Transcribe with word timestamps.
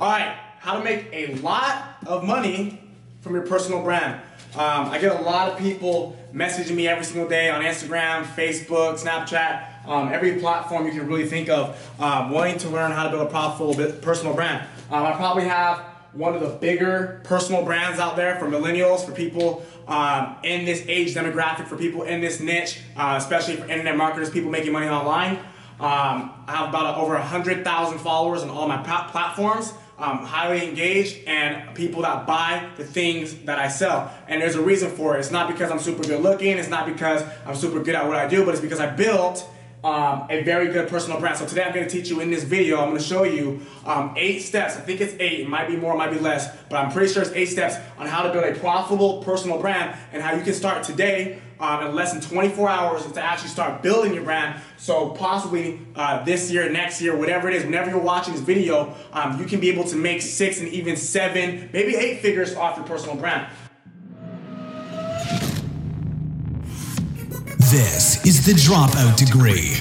All 0.00 0.08
right, 0.08 0.34
how 0.60 0.78
to 0.78 0.82
make 0.82 1.10
a 1.12 1.34
lot 1.42 1.98
of 2.06 2.24
money 2.24 2.80
from 3.20 3.34
your 3.34 3.46
personal 3.46 3.82
brand. 3.82 4.14
Um, 4.54 4.88
I 4.88 4.98
get 4.98 5.20
a 5.20 5.22
lot 5.22 5.50
of 5.50 5.58
people 5.58 6.18
messaging 6.32 6.74
me 6.74 6.88
every 6.88 7.04
single 7.04 7.28
day 7.28 7.50
on 7.50 7.60
Instagram, 7.60 8.24
Facebook, 8.24 8.98
Snapchat, 8.98 9.86
um, 9.86 10.08
every 10.10 10.40
platform 10.40 10.86
you 10.86 10.92
can 10.92 11.06
really 11.06 11.26
think 11.26 11.50
of, 11.50 11.76
um, 12.00 12.30
wanting 12.30 12.56
to 12.60 12.70
learn 12.70 12.92
how 12.92 13.04
to 13.04 13.10
build 13.10 13.26
a 13.26 13.30
profitable 13.30 13.74
personal 14.00 14.32
brand. 14.32 14.66
Um, 14.90 15.04
I 15.04 15.12
probably 15.12 15.44
have 15.44 15.80
one 16.14 16.34
of 16.34 16.40
the 16.40 16.48
bigger 16.48 17.20
personal 17.24 17.62
brands 17.62 18.00
out 18.00 18.16
there 18.16 18.36
for 18.36 18.46
millennials, 18.46 19.04
for 19.04 19.12
people 19.12 19.66
um, 19.86 20.34
in 20.42 20.64
this 20.64 20.82
age 20.88 21.14
demographic, 21.14 21.66
for 21.66 21.76
people 21.76 22.04
in 22.04 22.22
this 22.22 22.40
niche, 22.40 22.80
uh, 22.96 23.16
especially 23.18 23.56
for 23.56 23.64
internet 23.64 23.98
marketers, 23.98 24.30
people 24.30 24.50
making 24.50 24.72
money 24.72 24.88
online. 24.88 25.36
Um, 25.78 26.32
I 26.46 26.56
have 26.56 26.68
about 26.70 26.94
a, 26.94 27.00
over 27.02 27.12
100,000 27.14 27.98
followers 27.98 28.42
on 28.42 28.48
all 28.48 28.66
my 28.66 28.78
platforms 28.78 29.74
um, 30.00 30.24
highly 30.24 30.66
engaged 30.66 31.18
and 31.26 31.74
people 31.74 32.02
that 32.02 32.26
buy 32.26 32.68
the 32.76 32.84
things 32.84 33.34
that 33.44 33.58
I 33.58 33.68
sell. 33.68 34.12
And 34.28 34.40
there's 34.40 34.56
a 34.56 34.62
reason 34.62 34.90
for 34.90 35.16
it. 35.16 35.20
It's 35.20 35.30
not 35.30 35.48
because 35.48 35.70
I'm 35.70 35.78
super 35.78 36.02
good 36.02 36.22
looking, 36.22 36.58
it's 36.58 36.68
not 36.68 36.86
because 36.86 37.22
I'm 37.46 37.54
super 37.54 37.82
good 37.82 37.94
at 37.94 38.06
what 38.06 38.16
I 38.16 38.26
do, 38.26 38.44
but 38.44 38.52
it's 38.52 38.62
because 38.62 38.80
I 38.80 38.86
built 38.86 39.48
um, 39.82 40.26
a 40.28 40.42
very 40.42 40.68
good 40.68 40.88
personal 40.88 41.18
brand. 41.18 41.38
So 41.38 41.46
today 41.46 41.64
I'm 41.64 41.72
to 41.72 41.88
teach 41.88 42.08
you 42.08 42.20
in 42.20 42.30
this 42.30 42.44
video, 42.44 42.80
I'm 42.80 42.94
to 42.94 43.02
show 43.02 43.22
you 43.22 43.60
um, 43.86 44.14
eight 44.16 44.40
steps. 44.40 44.76
I 44.76 44.80
think 44.80 45.00
it's 45.00 45.14
eight, 45.18 45.40
it 45.40 45.48
might 45.48 45.68
be 45.68 45.76
more, 45.76 45.94
it 45.94 45.98
might 45.98 46.10
be 46.10 46.18
less, 46.18 46.54
but 46.68 46.76
I'm 46.76 46.92
pretty 46.92 47.12
sure 47.12 47.22
it's 47.22 47.32
eight 47.32 47.46
steps 47.46 47.76
on 47.98 48.06
how 48.06 48.22
to 48.22 48.32
build 48.32 48.44
a 48.44 48.58
profitable 48.58 49.22
personal 49.22 49.58
brand 49.58 49.96
and 50.12 50.22
how 50.22 50.34
you 50.34 50.42
can 50.42 50.52
start 50.52 50.84
today 50.84 51.40
um, 51.60 51.86
in 51.86 51.94
less 51.94 52.12
than 52.12 52.20
24 52.20 52.68
hours 52.68 53.10
to 53.10 53.22
actually 53.22 53.48
start 53.48 53.82
building 53.82 54.14
your 54.14 54.24
brand. 54.24 54.60
So 54.76 55.10
possibly 55.10 55.80
uh, 55.94 56.24
this 56.24 56.50
year, 56.50 56.70
next 56.70 57.00
year, 57.00 57.16
whatever 57.16 57.48
it 57.48 57.54
is, 57.54 57.64
whenever 57.64 57.90
you're 57.90 58.00
watching 58.00 58.34
this 58.34 58.42
video, 58.42 58.94
um, 59.12 59.38
you 59.38 59.46
can 59.46 59.60
be 59.60 59.70
able 59.70 59.84
to 59.84 59.96
make 59.96 60.22
six 60.22 60.60
and 60.60 60.68
even 60.68 60.96
seven, 60.96 61.70
maybe 61.72 61.96
eight 61.96 62.20
figures 62.20 62.54
off 62.54 62.76
your 62.76 62.86
personal 62.86 63.16
brand. 63.16 63.46
This 67.70 68.26
is 68.26 68.44
the 68.44 68.50
Dropout 68.50 69.16
Degree. 69.16 69.74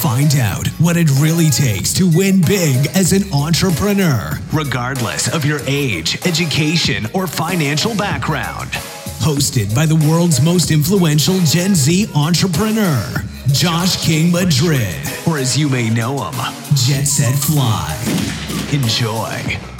Find 0.00 0.34
out 0.34 0.66
what 0.80 0.96
it 0.96 1.08
really 1.20 1.48
takes 1.48 1.92
to 1.92 2.10
win 2.12 2.40
big 2.40 2.88
as 2.96 3.12
an 3.12 3.22
entrepreneur, 3.32 4.32
regardless 4.52 5.32
of 5.32 5.44
your 5.44 5.60
age, 5.68 6.26
education, 6.26 7.06
or 7.14 7.28
financial 7.28 7.94
background. 7.94 8.70
Hosted 9.20 9.72
by 9.76 9.86
the 9.86 9.94
world's 10.10 10.42
most 10.42 10.72
influential 10.72 11.38
Gen 11.42 11.76
Z 11.76 12.10
entrepreneur, 12.16 13.14
Josh 13.52 14.04
King 14.04 14.32
Madrid, 14.32 14.96
or 15.28 15.38
as 15.38 15.56
you 15.56 15.68
may 15.68 15.88
know 15.88 16.28
him, 16.28 16.34
Jet 16.74 17.04
Set 17.04 17.36
Fly. 17.36 17.96
Enjoy. 18.72 19.75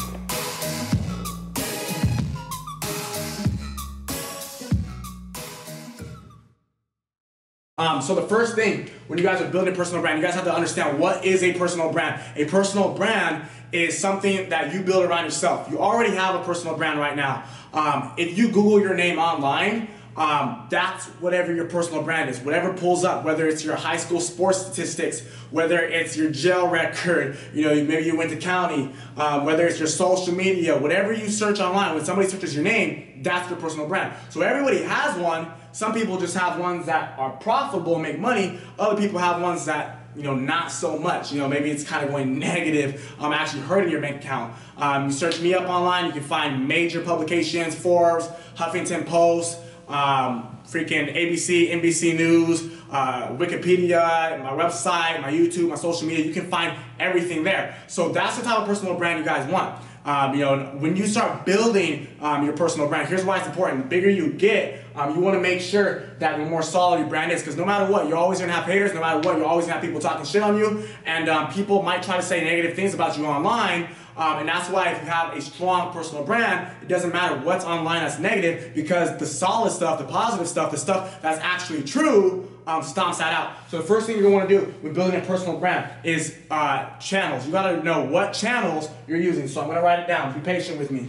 Um, 7.78 8.00
so 8.00 8.14
the 8.14 8.22
first 8.22 8.54
thing 8.54 8.88
when 9.06 9.18
you 9.18 9.22
guys 9.22 9.42
are 9.42 9.50
building 9.50 9.74
a 9.74 9.76
personal 9.76 10.00
brand, 10.00 10.18
you 10.18 10.24
guys 10.24 10.34
have 10.34 10.44
to 10.44 10.54
understand 10.54 10.98
what 10.98 11.26
is 11.26 11.42
a 11.42 11.52
personal 11.52 11.92
brand. 11.92 12.22
A 12.34 12.46
personal 12.46 12.94
brand 12.94 13.46
is 13.70 13.98
something 13.98 14.48
that 14.48 14.72
you 14.72 14.80
build 14.80 15.04
around 15.04 15.24
yourself. 15.24 15.70
You 15.70 15.78
already 15.78 16.14
have 16.14 16.36
a 16.36 16.42
personal 16.42 16.74
brand 16.74 16.98
right 16.98 17.14
now. 17.14 17.44
Um, 17.74 18.14
if 18.16 18.38
you 18.38 18.48
Google 18.48 18.80
your 18.80 18.94
name 18.94 19.18
online, 19.18 19.88
um, 20.16 20.66
that's 20.70 21.08
whatever 21.20 21.54
your 21.54 21.66
personal 21.66 22.02
brand 22.02 22.30
is. 22.30 22.40
Whatever 22.40 22.72
pulls 22.72 23.04
up, 23.04 23.26
whether 23.26 23.46
it's 23.46 23.62
your 23.62 23.76
high 23.76 23.98
school 23.98 24.20
sports 24.20 24.58
statistics, 24.62 25.20
whether 25.50 25.78
it's 25.78 26.16
your 26.16 26.30
jail 26.30 26.68
record, 26.68 27.36
you 27.52 27.64
know, 27.64 27.74
maybe 27.74 28.06
you 28.06 28.16
went 28.16 28.30
to 28.30 28.36
county, 28.36 28.90
um, 29.18 29.44
whether 29.44 29.66
it's 29.66 29.78
your 29.78 29.88
social 29.88 30.34
media, 30.34 30.78
whatever 30.78 31.12
you 31.12 31.28
search 31.28 31.60
online, 31.60 31.94
when 31.94 32.06
somebody 32.06 32.26
searches 32.26 32.54
your 32.54 32.64
name, 32.64 33.20
that's 33.22 33.50
your 33.50 33.58
personal 33.58 33.86
brand. 33.86 34.14
So 34.30 34.40
everybody 34.40 34.82
has 34.84 35.18
one. 35.18 35.52
Some 35.76 35.92
people 35.92 36.16
just 36.16 36.34
have 36.38 36.58
ones 36.58 36.86
that 36.86 37.18
are 37.18 37.32
profitable 37.32 37.96
and 37.96 38.02
make 38.02 38.18
money. 38.18 38.58
Other 38.78 38.98
people 38.98 39.18
have 39.18 39.42
ones 39.42 39.66
that 39.66 39.98
you 40.16 40.22
know, 40.22 40.34
not 40.34 40.72
so 40.72 40.98
much. 40.98 41.30
You 41.30 41.38
know, 41.38 41.48
maybe 41.48 41.70
it's 41.70 41.84
kind 41.84 42.02
of 42.02 42.10
going 42.10 42.38
negative, 42.38 43.14
um, 43.20 43.34
actually 43.34 43.60
hurting 43.60 43.90
your 43.90 44.00
bank 44.00 44.24
account. 44.24 44.54
Um, 44.78 45.04
you 45.04 45.12
search 45.12 45.38
me 45.42 45.52
up 45.52 45.68
online, 45.68 46.06
you 46.06 46.12
can 46.12 46.22
find 46.22 46.66
major 46.66 47.02
publications, 47.02 47.74
Forbes, 47.74 48.26
Huffington 48.56 49.04
Post, 49.04 49.58
um, 49.86 50.56
freaking 50.66 51.14
ABC, 51.14 51.70
NBC 51.70 52.16
News, 52.16 52.70
uh, 52.90 53.36
Wikipedia, 53.36 54.42
my 54.42 54.52
website, 54.52 55.20
my 55.20 55.30
YouTube, 55.30 55.68
my 55.68 55.74
social 55.74 56.08
media. 56.08 56.24
You 56.24 56.32
can 56.32 56.48
find 56.48 56.74
everything 56.98 57.44
there. 57.44 57.76
So 57.86 58.08
that's 58.08 58.38
the 58.38 58.44
type 58.44 58.60
of 58.60 58.66
personal 58.66 58.94
brand 58.94 59.18
you 59.18 59.26
guys 59.26 59.46
want. 59.52 59.78
Um, 60.06 60.34
you 60.34 60.40
know, 60.42 60.56
when 60.78 60.94
you 60.94 61.04
start 61.04 61.44
building 61.44 62.06
um, 62.20 62.44
your 62.44 62.56
personal 62.56 62.86
brand, 62.86 63.08
here's 63.08 63.24
why 63.24 63.38
it's 63.38 63.48
important. 63.48 63.82
The 63.82 63.88
bigger 63.88 64.08
you 64.08 64.32
get, 64.32 64.84
um, 64.94 65.16
you 65.16 65.20
want 65.20 65.34
to 65.34 65.40
make 65.40 65.60
sure 65.60 66.04
that 66.20 66.38
the 66.38 66.44
more 66.44 66.62
solid 66.62 67.00
your 67.00 67.08
brand 67.08 67.32
is, 67.32 67.42
because 67.42 67.56
no 67.56 67.64
matter 67.64 67.90
what, 67.90 68.06
you're 68.06 68.16
always 68.16 68.38
gonna 68.38 68.52
have 68.52 68.66
haters. 68.66 68.94
No 68.94 69.00
matter 69.00 69.18
what, 69.18 69.36
you're 69.36 69.46
always 69.46 69.66
gonna 69.66 69.80
have 69.80 69.82
people 69.82 70.00
talking 70.00 70.24
shit 70.24 70.44
on 70.44 70.56
you, 70.56 70.86
and 71.06 71.28
um, 71.28 71.52
people 71.52 71.82
might 71.82 72.04
try 72.04 72.16
to 72.16 72.22
say 72.22 72.44
negative 72.44 72.76
things 72.76 72.94
about 72.94 73.18
you 73.18 73.26
online. 73.26 73.88
Um, 74.16 74.38
and 74.38 74.48
that's 74.48 74.70
why 74.70 74.92
if 74.92 75.02
you 75.02 75.10
have 75.10 75.36
a 75.36 75.40
strong 75.42 75.92
personal 75.92 76.24
brand, 76.24 76.70
it 76.82 76.88
doesn't 76.88 77.12
matter 77.12 77.38
what's 77.44 77.64
online 77.64 78.02
that's 78.02 78.20
negative, 78.20 78.74
because 78.76 79.18
the 79.18 79.26
solid 79.26 79.72
stuff, 79.72 79.98
the 79.98 80.04
positive 80.04 80.46
stuff, 80.46 80.70
the 80.70 80.78
stuff 80.78 81.20
that's 81.20 81.40
actually 81.40 81.82
true 81.82 82.48
um, 82.66 82.82
stomps 82.82 83.18
that 83.18 83.32
out. 83.32 83.52
So 83.70 83.78
the 83.78 83.84
first 83.84 84.06
thing 84.06 84.16
you're 84.16 84.24
gonna 84.24 84.34
wanna 84.34 84.48
do 84.48 84.74
when 84.80 84.92
building 84.92 85.20
a 85.20 85.24
personal 85.24 85.58
brand 85.58 85.90
is 86.04 86.36
uh, 86.50 86.96
channels. 86.98 87.46
You 87.46 87.52
gotta 87.52 87.82
know 87.82 88.04
what 88.04 88.32
channels 88.32 88.88
you're 89.06 89.20
using. 89.20 89.46
So 89.48 89.60
I'm 89.60 89.68
gonna 89.68 89.82
write 89.82 90.00
it 90.00 90.08
down. 90.08 90.34
Be 90.34 90.40
patient 90.40 90.78
with 90.78 90.90
me. 90.90 91.08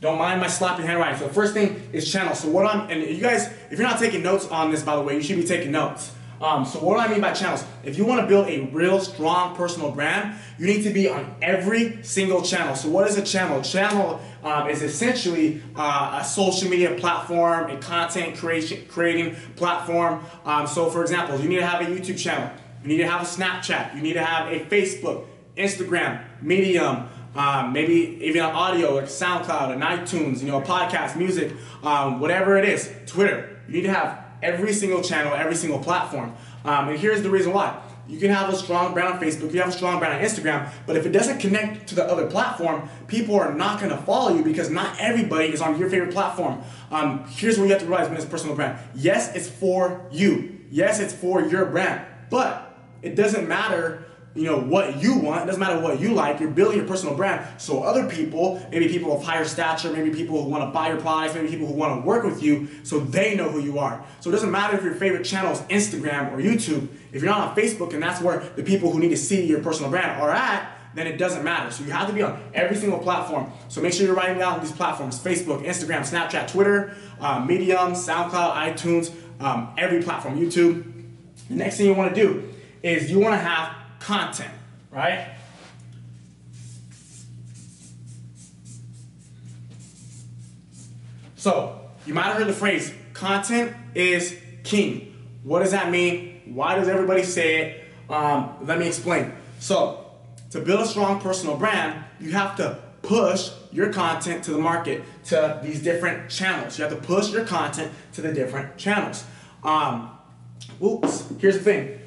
Don't 0.00 0.18
mind 0.18 0.40
my 0.40 0.46
sloppy 0.46 0.82
handwriting. 0.82 1.18
So 1.18 1.26
the 1.26 1.34
first 1.34 1.52
thing 1.52 1.82
is 1.92 2.10
channel. 2.10 2.34
So 2.34 2.48
what 2.48 2.66
I'm, 2.66 2.90
and 2.90 3.02
you 3.02 3.20
guys, 3.20 3.48
if 3.70 3.78
you're 3.78 3.88
not 3.88 3.98
taking 3.98 4.22
notes 4.22 4.46
on 4.48 4.70
this, 4.70 4.82
by 4.82 4.96
the 4.96 5.02
way, 5.02 5.14
you 5.14 5.22
should 5.22 5.36
be 5.36 5.44
taking 5.44 5.72
notes. 5.72 6.12
Um, 6.40 6.64
so 6.64 6.78
what 6.78 6.94
do 6.94 7.00
I 7.00 7.08
mean 7.08 7.20
by 7.20 7.32
channels? 7.32 7.64
If 7.84 7.98
you 7.98 8.06
want 8.06 8.22
to 8.22 8.26
build 8.26 8.48
a 8.48 8.60
real 8.72 8.98
strong 9.00 9.54
personal 9.54 9.90
brand, 9.90 10.36
you 10.58 10.66
need 10.66 10.82
to 10.84 10.90
be 10.90 11.08
on 11.08 11.34
every 11.42 12.02
single 12.02 12.40
channel. 12.40 12.74
So 12.74 12.88
what 12.88 13.06
is 13.08 13.18
a 13.18 13.22
channel? 13.22 13.60
Channel 13.60 14.20
um, 14.42 14.68
is 14.68 14.82
essentially 14.82 15.62
uh, 15.76 16.20
a 16.22 16.24
social 16.24 16.70
media 16.70 16.94
platform, 16.94 17.70
a 17.70 17.76
content 17.78 18.36
creation 18.36 18.86
creating 18.88 19.36
platform. 19.56 20.24
Um, 20.46 20.66
so 20.66 20.88
for 20.88 21.02
example, 21.02 21.38
you 21.38 21.48
need 21.48 21.58
to 21.58 21.66
have 21.66 21.82
a 21.82 21.84
YouTube 21.84 22.18
channel. 22.18 22.50
You 22.82 22.88
need 22.88 22.98
to 22.98 23.06
have 23.06 23.20
a 23.20 23.26
Snapchat. 23.26 23.94
You 23.94 24.00
need 24.00 24.14
to 24.14 24.24
have 24.24 24.50
a 24.50 24.60
Facebook, 24.60 25.26
Instagram, 25.58 26.24
Medium, 26.40 27.06
um, 27.34 27.72
maybe 27.72 28.18
even 28.22 28.42
an 28.42 28.50
audio 28.50 28.94
like 28.94 29.04
SoundCloud 29.04 29.72
and 29.72 29.82
iTunes, 29.82 30.40
you 30.40 30.48
know, 30.48 30.60
a 30.60 30.64
podcast, 30.64 31.16
music, 31.16 31.52
um, 31.82 32.18
whatever 32.18 32.56
it 32.56 32.64
is, 32.64 32.92
Twitter. 33.06 33.60
You 33.68 33.74
need 33.74 33.82
to 33.82 33.92
have 33.92 34.19
every 34.42 34.72
single 34.72 35.02
channel, 35.02 35.34
every 35.34 35.54
single 35.54 35.78
platform. 35.78 36.34
Um, 36.64 36.88
and 36.88 36.98
here's 36.98 37.22
the 37.22 37.30
reason 37.30 37.52
why. 37.52 37.80
You 38.08 38.18
can 38.18 38.30
have 38.30 38.52
a 38.52 38.56
strong 38.56 38.92
brand 38.92 39.14
on 39.14 39.20
Facebook, 39.20 39.52
you 39.52 39.60
have 39.60 39.68
a 39.68 39.72
strong 39.72 40.00
brand 40.00 40.14
on 40.14 40.20
Instagram, 40.20 40.68
but 40.84 40.96
if 40.96 41.06
it 41.06 41.12
doesn't 41.12 41.38
connect 41.38 41.88
to 41.90 41.94
the 41.94 42.04
other 42.04 42.26
platform, 42.26 42.88
people 43.06 43.36
are 43.36 43.54
not 43.54 43.80
gonna 43.80 43.98
follow 43.98 44.34
you 44.34 44.42
because 44.42 44.68
not 44.68 44.96
everybody 44.98 45.52
is 45.52 45.60
on 45.60 45.78
your 45.78 45.88
favorite 45.88 46.12
platform. 46.12 46.60
Um, 46.90 47.24
here's 47.28 47.56
what 47.56 47.66
you 47.66 47.70
have 47.70 47.82
to 47.82 47.86
realize 47.86 48.08
when 48.08 48.16
it's 48.16 48.26
personal 48.26 48.56
brand. 48.56 48.78
Yes, 48.96 49.34
it's 49.36 49.48
for 49.48 50.06
you. 50.10 50.58
Yes, 50.70 50.98
it's 50.98 51.14
for 51.14 51.40
your 51.42 51.66
brand, 51.66 52.04
but 52.30 52.76
it 53.02 53.14
doesn't 53.14 53.46
matter 53.46 54.04
you 54.34 54.44
know 54.44 54.58
what 54.58 55.02
you 55.02 55.18
want. 55.18 55.42
It 55.42 55.46
doesn't 55.46 55.60
matter 55.60 55.80
what 55.80 56.00
you 56.00 56.14
like. 56.14 56.38
You're 56.38 56.50
building 56.50 56.78
your 56.78 56.86
personal 56.86 57.16
brand. 57.16 57.44
So 57.60 57.82
other 57.82 58.08
people, 58.08 58.64
maybe 58.70 58.88
people 58.88 59.16
of 59.16 59.24
higher 59.24 59.44
stature, 59.44 59.92
maybe 59.92 60.10
people 60.10 60.42
who 60.42 60.48
want 60.48 60.62
to 60.64 60.70
buy 60.70 60.88
your 60.88 61.00
products, 61.00 61.34
maybe 61.34 61.48
people 61.48 61.66
who 61.66 61.72
want 61.72 62.00
to 62.00 62.06
work 62.06 62.24
with 62.24 62.42
you, 62.42 62.68
so 62.84 63.00
they 63.00 63.34
know 63.34 63.48
who 63.48 63.60
you 63.60 63.78
are. 63.78 64.04
So 64.20 64.30
it 64.30 64.32
doesn't 64.32 64.50
matter 64.50 64.76
if 64.76 64.84
your 64.84 64.94
favorite 64.94 65.24
channel 65.24 65.52
is 65.52 65.60
Instagram 65.62 66.32
or 66.32 66.38
YouTube. 66.38 66.88
If 67.12 67.22
you're 67.22 67.30
not 67.30 67.48
on 67.48 67.56
Facebook 67.56 67.92
and 67.92 68.02
that's 68.02 68.20
where 68.20 68.40
the 68.54 68.62
people 68.62 68.92
who 68.92 69.00
need 69.00 69.08
to 69.08 69.16
see 69.16 69.44
your 69.46 69.62
personal 69.62 69.90
brand 69.90 70.20
are 70.20 70.30
at, 70.30 70.76
then 70.94 71.06
it 71.06 71.18
doesn't 71.18 71.44
matter. 71.44 71.70
So 71.70 71.84
you 71.84 71.90
have 71.90 72.08
to 72.08 72.12
be 72.12 72.22
on 72.22 72.40
every 72.54 72.76
single 72.76 72.98
platform. 72.98 73.52
So 73.68 73.80
make 73.80 73.92
sure 73.92 74.06
you're 74.06 74.14
writing 74.14 74.38
down 74.38 74.60
these 74.60 74.72
platforms: 74.72 75.18
Facebook, 75.18 75.64
Instagram, 75.64 76.00
Snapchat, 76.00 76.50
Twitter, 76.50 76.94
uh, 77.20 77.44
Medium, 77.44 77.92
SoundCloud, 77.92 78.54
iTunes, 78.54 79.12
um, 79.40 79.74
every 79.78 80.02
platform, 80.02 80.38
YouTube. 80.38 80.84
The 81.48 81.56
next 81.56 81.76
thing 81.76 81.86
you 81.86 81.94
want 81.94 82.14
to 82.14 82.20
do 82.20 82.52
is 82.82 83.10
you 83.10 83.18
want 83.18 83.34
to 83.34 83.38
have 83.38 83.79
content, 84.00 84.52
right? 84.90 85.28
So, 91.36 91.80
you 92.06 92.12
might 92.12 92.24
have 92.24 92.36
heard 92.36 92.48
the 92.48 92.52
phrase, 92.52 92.92
content 93.12 93.74
is 93.94 94.36
king. 94.64 95.14
What 95.44 95.60
does 95.60 95.70
that 95.70 95.90
mean? 95.90 96.42
Why 96.46 96.74
does 96.74 96.88
everybody 96.88 97.22
say 97.22 97.60
it? 97.60 97.84
Um, 98.12 98.56
let 98.62 98.78
me 98.78 98.88
explain. 98.88 99.32
So, 99.58 100.06
to 100.50 100.60
build 100.60 100.80
a 100.80 100.86
strong 100.86 101.20
personal 101.20 101.56
brand, 101.56 102.04
you 102.18 102.32
have 102.32 102.56
to 102.56 102.78
push 103.02 103.50
your 103.72 103.92
content 103.92 104.44
to 104.44 104.50
the 104.50 104.58
market, 104.58 105.02
to 105.26 105.60
these 105.62 105.82
different 105.82 106.28
channels. 106.28 106.78
You 106.78 106.84
have 106.84 106.92
to 106.92 107.00
push 107.00 107.30
your 107.30 107.44
content 107.44 107.92
to 108.14 108.20
the 108.20 108.32
different 108.32 108.76
channels. 108.76 109.24
Um, 109.62 110.10
oops, 110.82 111.32
here's 111.38 111.58
the 111.58 111.64
thing 111.64 111.98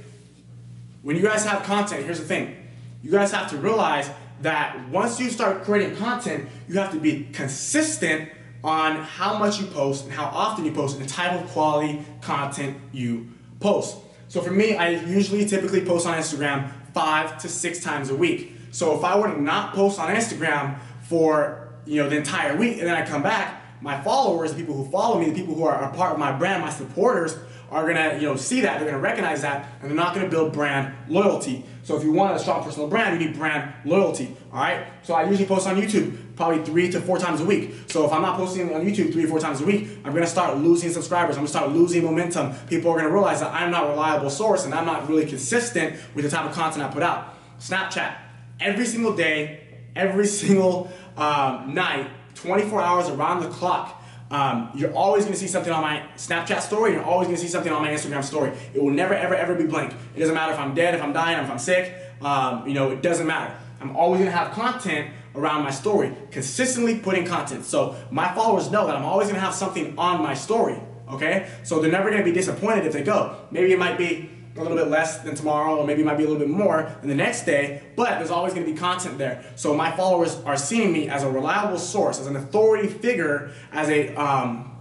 when 1.03 1.17
you 1.17 1.21
guys 1.21 1.45
have 1.45 1.63
content, 1.63 2.05
here's 2.05 2.19
the 2.19 2.25
thing. 2.25 2.55
You 3.03 3.11
guys 3.11 3.31
have 3.31 3.50
to 3.51 3.57
realize 3.57 4.09
that 4.41 4.89
once 4.89 5.19
you 5.19 5.29
start 5.29 5.63
creating 5.63 5.95
content, 5.97 6.50
you 6.67 6.79
have 6.79 6.91
to 6.91 7.00
be 7.00 7.27
consistent 7.33 8.29
on 8.63 8.95
how 8.95 9.38
much 9.38 9.59
you 9.59 9.67
post 9.67 10.05
and 10.05 10.13
how 10.13 10.25
often 10.25 10.63
you 10.63 10.71
post 10.71 10.97
and 10.97 11.05
the 11.05 11.09
type 11.09 11.33
of 11.33 11.47
quality 11.50 12.03
content 12.21 12.77
you 12.94 13.27
post. 13.59 13.97
So 14.29 14.41
for 14.41 14.51
me, 14.51 14.77
I 14.77 14.89
usually 14.89 15.45
typically 15.45 15.85
post 15.85 16.07
on 16.07 16.17
Instagram 16.17 16.71
five 16.94 17.38
to 17.39 17.50
six 17.50 17.83
times 17.83 18.09
a 18.09 18.15
week. 18.15 18.53
So 18.71 18.97
if 18.97 19.03
I 19.03 19.17
were 19.17 19.27
to 19.27 19.41
not 19.41 19.73
post 19.73 20.00
on 20.00 20.09
Instagram 20.15 20.79
for 21.01 21.73
you 21.85 22.01
know 22.01 22.09
the 22.09 22.15
entire 22.15 22.55
week 22.55 22.77
and 22.77 22.88
then 22.88 22.95
I 22.95 23.05
come 23.05 23.21
back, 23.21 23.61
my 23.81 24.01
followers, 24.01 24.53
the 24.53 24.57
people 24.57 24.75
who 24.75 24.89
follow 24.89 25.19
me, 25.19 25.29
the 25.29 25.35
people 25.35 25.53
who 25.53 25.65
are 25.65 25.83
a 25.83 25.94
part 25.94 26.13
of 26.13 26.17
my 26.17 26.31
brand, 26.31 26.61
my 26.61 26.69
supporters, 26.69 27.38
are 27.71 27.88
gonna 27.88 28.15
you 28.15 28.27
know 28.27 28.36
see 28.36 28.62
that, 28.62 28.80
they're 28.80 28.89
gonna 28.89 29.01
recognize 29.01 29.42
that, 29.42 29.68
and 29.81 29.89
they're 29.89 29.98
not 29.98 30.13
gonna 30.13 30.30
build 30.30 30.54
brand 30.54 30.94
loyalty. 31.07 31.65
So 31.83 31.98
if 31.98 32.04
you 32.04 32.12
want 32.13 32.36
a 32.36 32.39
strong 32.39 32.63
personal 32.63 32.88
brand, 32.88 33.19
you 33.19 33.27
need 33.27 33.38
brand 33.38 33.74
loyalty. 33.83 34.36
All 34.54 34.60
right. 34.60 34.88
So 35.04 35.13
I 35.13 35.27
usually 35.27 35.45
post 35.45 35.68
on 35.68 35.75
YouTube 35.75 36.18
probably 36.36 36.63
three 36.63 36.89
to 36.92 37.01
four 37.01 37.18
times 37.18 37.42
a 37.42 37.45
week. 37.45 37.74
So 37.88 38.06
if 38.06 38.13
I'm 38.13 38.21
not 38.21 38.38
posting 38.38 38.74
on 38.74 38.86
YouTube 38.86 39.12
three 39.12 39.25
or 39.25 39.27
four 39.27 39.39
times 39.39 39.60
a 39.62 39.65
week, 39.65 39.89
I'm 40.06 40.13
gonna 40.13 40.25
start 40.25 40.57
losing 40.57 40.92
subscribers. 40.92 41.36
I'm 41.36 41.42
gonna 41.42 41.50
start 41.50 41.71
losing 41.71 42.04
momentum. 42.04 42.54
People 42.68 42.92
are 42.92 42.98
gonna 42.98 43.12
realize 43.12 43.42
that 43.42 43.54
I'm 43.54 43.69
not 43.69 43.86
a 43.86 43.89
reliable 43.89 44.30
source 44.30 44.65
and 44.65 44.74
I'm 44.74 44.86
not 44.86 45.10
really 45.10 45.25
consistent 45.25 45.98
with 46.15 46.24
the 46.24 46.31
type 46.31 46.50
of 46.50 46.56
content 46.56 46.86
I 46.86 46.89
put 46.89 47.04
out. 47.04 47.36
Snapchat, 47.60 48.15
every 48.60 48.86
single 48.86 49.15
day, 49.15 49.60
every 49.95 50.25
single 50.42 50.92
um, 51.18 51.74
night, 51.74 52.10
24 52.36 52.81
hours 52.81 53.10
around 53.10 53.42
the 53.42 53.50
clock. 53.50 54.02
Um, 54.33 54.71
you're 54.74 54.94
always 54.95 55.25
gonna 55.25 55.38
see 55.38 55.47
something 55.47 55.71
on 55.71 55.83
my 55.83 56.01
Snapchat 56.18 56.62
story, 56.62 56.94
you're 56.94 57.03
always 57.03 57.27
gonna 57.27 57.38
see 57.38 57.47
something 57.47 57.71
on 57.71 57.83
my 57.83 57.89
Instagram 57.89 58.24
story. 58.24 58.51
It 58.74 58.81
will 58.81 58.89
never, 58.89 59.13
ever, 59.13 59.35
ever 59.35 59.53
be 59.53 59.65
blank. 59.65 59.94
It 60.15 60.19
doesn't 60.19 60.33
matter 60.33 60.51
if 60.53 60.59
I'm 60.59 60.74
dead, 60.74 60.95
if 60.95 61.03
I'm 61.03 61.13
dying, 61.13 61.38
if 61.44 61.51
I'm 61.51 61.59
sick, 61.59 61.94
um, 62.19 62.68
you 62.68 62.74
know, 62.74 62.89
it 62.89 63.03
doesn't 63.03 63.27
matter. 63.27 63.56
I'm 63.80 63.95
always 63.95 64.18
gonna 64.19 64.31
have 64.31 64.51
content 64.53 65.12
around 65.35 65.62
my 65.62 65.69
story, 65.69 66.15
consistently 66.31 66.97
putting 66.97 67.25
content. 67.25 67.63
So 67.63 67.95
my 68.09 68.33
followers 68.33 68.71
know 68.71 68.88
that 68.88 68.95
I'm 68.95 69.06
always 69.06 69.27
gonna 69.27 69.39
have 69.39 69.53
something 69.53 69.94
on 70.00 70.24
my 70.24 70.33
story, 70.33 70.79
okay? 71.12 71.47
So 71.62 71.79
they're 71.79 71.91
never 71.91 72.09
gonna 72.09 72.24
be 72.24 72.31
disappointed 72.31 72.88
if 72.88 72.94
they 72.94 73.03
go. 73.03 73.36
Maybe 73.51 73.71
it 73.71 73.77
might 73.77 74.00
be 74.00 74.31
a 74.55 74.61
little 74.61 74.77
bit 74.77 74.88
less 74.88 75.19
than 75.19 75.35
tomorrow, 75.35 75.77
or 75.77 75.88
maybe 75.88 76.01
it 76.01 76.05
might 76.05 76.17
be 76.17 76.23
a 76.23 76.27
little 76.27 76.39
bit 76.39 76.50
more 76.50 76.95
than 77.00 77.09
the 77.09 77.15
next 77.15 77.45
day, 77.45 77.81
but 77.95 78.17
there's 78.19 78.29
always 78.29 78.53
gonna 78.53 78.65
be 78.65 78.73
content 78.73 79.17
there. 79.17 79.44
So 79.55 79.73
my 79.73 79.91
followers 79.91 80.39
are 80.45 80.57
seeing 80.57 80.94
me 80.94 81.09
as 81.09 81.23
a 81.23 81.29
reliable 81.29 81.79
source, 81.79 82.19
as 82.19 82.27
an 82.27 82.35
authority 82.35 82.88
figure, 82.88 83.51
as 83.71 83.89
a, 83.89 84.13
um, 84.15 84.71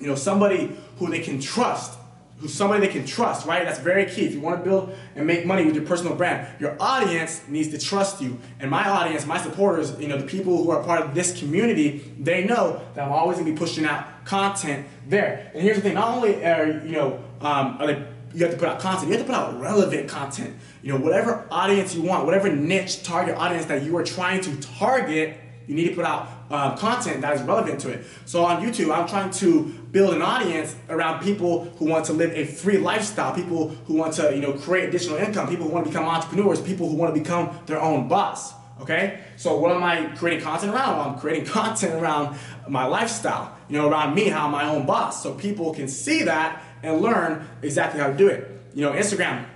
you 0.00 0.08
know, 0.08 0.16
somebody 0.16 0.76
who 0.98 1.08
they 1.08 1.20
can 1.20 1.40
trust, 1.40 1.96
who's 2.38 2.52
somebody 2.52 2.84
they 2.84 2.92
can 2.92 3.06
trust, 3.06 3.46
right? 3.46 3.64
That's 3.64 3.78
very 3.78 4.06
key. 4.06 4.24
If 4.24 4.32
you 4.32 4.40
wanna 4.40 4.64
build 4.64 4.96
and 5.14 5.26
make 5.26 5.46
money 5.46 5.64
with 5.64 5.76
your 5.76 5.84
personal 5.84 6.16
brand, 6.16 6.48
your 6.58 6.76
audience 6.80 7.42
needs 7.46 7.68
to 7.68 7.78
trust 7.78 8.20
you. 8.20 8.38
And 8.58 8.68
my 8.68 8.88
audience, 8.88 9.26
my 9.26 9.40
supporters, 9.40 9.94
you 10.00 10.08
know, 10.08 10.16
the 10.16 10.26
people 10.26 10.64
who 10.64 10.70
are 10.70 10.82
part 10.82 11.02
of 11.02 11.14
this 11.14 11.38
community, 11.38 12.12
they 12.18 12.44
know 12.44 12.80
that 12.94 13.04
I'm 13.04 13.12
always 13.12 13.38
gonna 13.38 13.52
be 13.52 13.56
pushing 13.56 13.84
out 13.84 14.24
content 14.24 14.86
there. 15.06 15.52
And 15.54 15.62
here's 15.62 15.76
the 15.76 15.82
thing, 15.82 15.94
not 15.94 16.08
only 16.16 16.44
are, 16.44 16.82
you 16.84 16.92
know, 16.92 17.22
um, 17.40 17.76
are 17.78 17.86
they 17.86 18.04
you 18.34 18.44
have 18.44 18.52
to 18.52 18.58
put 18.58 18.68
out 18.68 18.80
content. 18.80 19.10
You 19.10 19.18
have 19.18 19.26
to 19.26 19.32
put 19.32 19.38
out 19.38 19.60
relevant 19.60 20.08
content. 20.08 20.56
You 20.82 20.92
know, 20.92 20.98
whatever 20.98 21.46
audience 21.50 21.94
you 21.94 22.02
want, 22.02 22.24
whatever 22.24 22.50
niche 22.50 23.02
target 23.02 23.36
audience 23.36 23.66
that 23.66 23.82
you 23.82 23.96
are 23.96 24.04
trying 24.04 24.40
to 24.42 24.56
target, 24.60 25.36
you 25.66 25.74
need 25.74 25.88
to 25.88 25.94
put 25.94 26.04
out 26.04 26.28
uh, 26.50 26.76
content 26.76 27.20
that 27.22 27.34
is 27.34 27.42
relevant 27.42 27.80
to 27.80 27.90
it. 27.90 28.04
So 28.26 28.44
on 28.44 28.62
YouTube, 28.62 28.92
I'm 28.92 29.08
trying 29.08 29.30
to 29.30 29.64
build 29.92 30.14
an 30.14 30.22
audience 30.22 30.74
around 30.88 31.22
people 31.22 31.64
who 31.76 31.86
want 31.86 32.04
to 32.06 32.12
live 32.12 32.32
a 32.32 32.44
free 32.44 32.78
lifestyle, 32.78 33.34
people 33.34 33.68
who 33.86 33.94
want 33.94 34.14
to, 34.14 34.34
you 34.34 34.40
know, 34.40 34.52
create 34.52 34.88
additional 34.88 35.16
income, 35.18 35.48
people 35.48 35.66
who 35.66 35.72
want 35.72 35.86
to 35.86 35.90
become 35.90 36.06
entrepreneurs, 36.06 36.60
people 36.60 36.88
who 36.88 36.96
want 36.96 37.14
to 37.14 37.20
become 37.20 37.56
their 37.66 37.80
own 37.80 38.08
boss. 38.08 38.54
Okay? 38.80 39.20
So 39.36 39.58
what 39.58 39.70
am 39.70 39.84
I 39.84 40.06
creating 40.16 40.42
content 40.42 40.74
around? 40.74 40.96
Well, 40.96 41.08
I'm 41.10 41.18
creating 41.18 41.44
content 41.60 41.94
around 41.94 42.36
my 42.68 42.84
lifestyle, 42.86 43.56
you 43.68 43.78
know, 43.78 43.88
around 43.88 44.14
me, 44.14 44.28
how 44.28 44.46
I'm 44.46 44.52
my 44.52 44.64
own 44.64 44.86
boss. 44.86 45.22
So 45.22 45.34
people 45.34 45.72
can 45.74 45.86
see 45.86 46.24
that 46.24 46.62
and 46.82 47.00
learn 47.00 47.48
exactly 47.62 48.00
how 48.00 48.08
to 48.08 48.16
do 48.16 48.28
it. 48.28 48.50
You 48.74 48.82
know, 48.82 48.92
Instagram, 48.92 49.46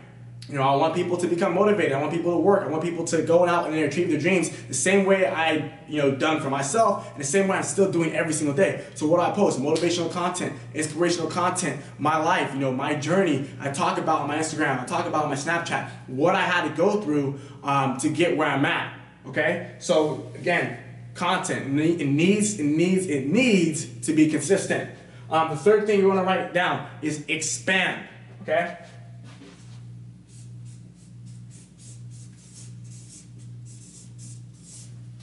you 0.48 0.56
know, 0.56 0.62
I 0.62 0.76
want 0.76 0.94
people 0.94 1.16
to 1.16 1.26
become 1.26 1.54
motivated. 1.54 1.92
I 1.92 2.00
want 2.00 2.12
people 2.12 2.32
to 2.32 2.38
work. 2.38 2.64
I 2.64 2.66
want 2.66 2.82
people 2.82 3.04
to 3.06 3.22
go 3.22 3.46
out 3.46 3.66
and 3.66 3.74
achieve 3.76 4.10
their 4.10 4.20
dreams 4.20 4.50
the 4.68 4.74
same 4.74 5.06
way 5.06 5.26
I, 5.26 5.72
you 5.88 6.02
know, 6.02 6.14
done 6.14 6.42
for 6.42 6.50
myself 6.50 7.10
and 7.12 7.20
the 7.20 7.26
same 7.26 7.48
way 7.48 7.56
I'm 7.56 7.62
still 7.62 7.90
doing 7.90 8.14
every 8.14 8.34
single 8.34 8.54
day. 8.54 8.84
So 8.94 9.06
what 9.06 9.20
I 9.20 9.30
post? 9.30 9.58
Motivational 9.58 10.12
content, 10.12 10.52
inspirational 10.74 11.30
content, 11.30 11.80
my 11.98 12.18
life, 12.18 12.52
you 12.52 12.60
know, 12.60 12.72
my 12.72 12.94
journey. 12.94 13.48
I 13.58 13.70
talk 13.70 13.96
about 13.96 14.28
my 14.28 14.36
Instagram. 14.36 14.82
I 14.82 14.84
talk 14.84 15.06
about 15.06 15.28
my 15.28 15.34
Snapchat 15.34 15.88
what 16.08 16.34
I 16.34 16.42
had 16.42 16.68
to 16.68 16.76
go 16.76 17.00
through 17.00 17.40
um, 17.62 17.96
to 17.98 18.10
get 18.10 18.36
where 18.36 18.48
I'm 18.48 18.66
at. 18.66 18.98
Okay. 19.26 19.76
So 19.78 20.30
again, 20.34 20.78
content. 21.14 21.80
It 21.80 22.06
needs, 22.06 22.60
it 22.60 22.64
needs, 22.64 23.06
it 23.06 23.26
needs 23.26 24.06
to 24.06 24.12
be 24.12 24.28
consistent. 24.28 24.90
Um, 25.30 25.50
the 25.50 25.56
third 25.56 25.86
thing 25.86 26.00
you 26.00 26.08
want 26.08 26.20
to 26.20 26.24
write 26.24 26.52
down 26.52 26.88
is 27.02 27.24
expand. 27.28 28.08
Okay? 28.42 28.78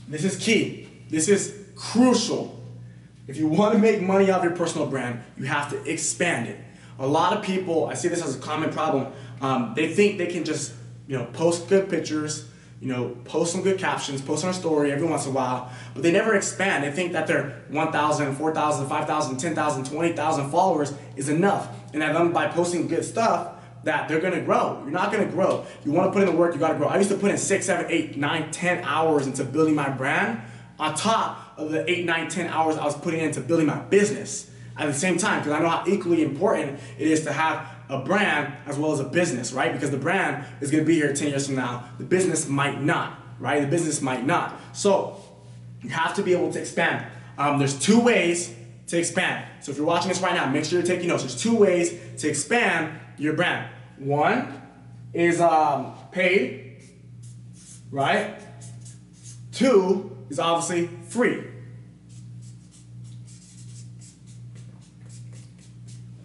This 0.08 0.26
is 0.26 0.36
key. 0.36 0.90
This 1.10 1.30
is 1.30 1.58
crucial. 1.76 2.60
If 3.28 3.38
you 3.38 3.48
want 3.48 3.74
to 3.74 3.80
make 3.80 4.02
money 4.02 4.30
off 4.30 4.44
your 4.44 4.56
personal 4.56 4.88
brand, 4.88 5.22
you 5.38 5.46
have 5.46 5.70
to 5.70 5.90
expand 5.90 6.50
it. 6.50 6.60
A 7.00 7.08
lot 7.08 7.32
of 7.32 7.44
people, 7.44 7.86
I 7.86 7.94
see 7.94 8.10
this 8.10 8.22
as 8.22 8.36
a 8.36 8.40
common 8.40 8.72
problem. 8.72 9.14
Um, 9.40 9.74
they 9.76 9.94
think 9.94 10.18
they 10.18 10.28
can 10.28 10.44
just, 10.44 10.74
you 11.08 11.18
know, 11.18 11.26
post 11.26 11.70
good 11.70 11.90
pictures, 11.90 12.50
you 12.82 12.88
know, 12.88 13.16
post 13.26 13.52
some 13.52 13.62
good 13.62 13.78
captions, 13.78 14.22
post 14.22 14.44
on 14.44 14.50
a 14.50 14.54
story 14.54 14.92
every 14.92 15.08
once 15.08 15.26
in 15.26 15.32
a 15.32 15.36
while, 15.36 15.72
but 15.94 16.02
they 16.02 16.12
never 16.12 16.34
expand. 16.34 16.84
They 16.84 16.92
think 16.92 17.14
that 17.14 17.28
their 17.28 17.62
1,000, 17.70 18.36
4,000, 18.36 18.88
5,000, 18.90 19.38
10,000, 19.38 19.86
20,000 19.86 20.50
followers 20.50 20.94
is 21.16 21.30
enough. 21.30 21.70
And 21.94 22.02
that 22.02 22.14
them 22.14 22.34
by 22.34 22.48
posting 22.48 22.88
good 22.88 23.06
stuff, 23.06 23.54
that 23.84 24.08
they're 24.08 24.20
gonna 24.20 24.42
grow. 24.42 24.80
You're 24.84 24.92
not 24.92 25.12
gonna 25.12 25.28
grow. 25.28 25.66
You 25.86 25.92
wanna 25.92 26.12
put 26.12 26.24
in 26.24 26.30
the 26.30 26.36
work, 26.36 26.56
you 26.56 26.60
gotta 26.60 26.78
grow. 26.78 26.88
I 26.88 26.98
used 26.98 27.12
to 27.12 27.18
put 27.18 27.30
in 27.30 27.38
six, 27.38 27.68
seven, 27.68 27.86
eight, 27.90 28.18
nine, 28.18 28.50
ten 28.52 28.84
hours 28.84 29.28
into 29.28 29.44
building 29.44 29.76
my 29.76 29.90
brand 29.90 30.42
on 30.80 30.96
top 30.96 31.54
of 31.58 31.70
the 31.70 31.88
eight, 31.90 32.06
nine, 32.06 32.30
ten 32.30 32.48
hours 32.48 32.78
I 32.78 32.86
was 32.86 32.96
putting 32.96 33.20
into 33.20 33.42
building 33.42 33.68
my 33.68 33.80
business 33.80 34.50
at 34.78 34.88
the 34.88 34.94
same 34.94 35.18
time, 35.18 35.40
because 35.40 35.52
I 35.52 35.60
know 35.60 35.70
how 35.70 35.84
equally 35.86 36.24
important 36.24 36.80
it 36.98 37.08
is 37.08 37.24
to 37.26 37.34
have 37.34 37.68
a 37.92 38.00
brand 38.00 38.54
as 38.66 38.78
well 38.78 38.94
as 38.94 39.02
a 39.02 39.04
business, 39.04 39.52
right? 39.52 39.74
Because 39.74 39.92
the 39.92 39.98
brand 39.98 40.46
is 40.62 40.72
gonna 40.72 40.86
be 40.86 40.96
here 40.96 41.14
10 41.14 41.28
years 41.28 41.46
from 41.46 41.58
now. 41.58 41.84
The 41.98 42.06
business 42.06 42.48
might 42.48 42.82
not, 42.82 43.20
right? 43.38 43.62
The 43.62 43.68
business 43.68 44.02
might 44.02 44.26
not. 44.26 44.60
So 44.72 45.22
you 45.82 45.90
have 45.90 46.16
to 46.16 46.24
be 46.24 46.32
able 46.32 46.52
to 46.54 46.60
expand. 46.60 47.06
Um, 47.38 47.60
there's 47.60 47.78
two 47.78 48.00
ways 48.00 48.56
to 48.88 48.98
expand. 48.98 49.46
So 49.60 49.72
if 49.72 49.78
you're 49.78 49.86
watching 49.86 50.08
this 50.08 50.22
right 50.22 50.34
now, 50.34 50.50
make 50.50 50.64
sure 50.64 50.80
you're 50.80 50.88
taking 50.88 51.10
notes. 51.10 51.24
There's 51.24 51.42
two 51.42 51.56
ways 51.56 52.00
to 52.20 52.30
expand 52.30 52.98
your 53.18 53.34
brand. 53.34 53.70
One 53.98 54.62
is 55.14 55.42
um, 55.42 55.94
paid, 56.12 56.82
right? 57.92 58.40
Two 59.52 60.18
is 60.30 60.40
obviously 60.40 60.88
free. 61.10 61.44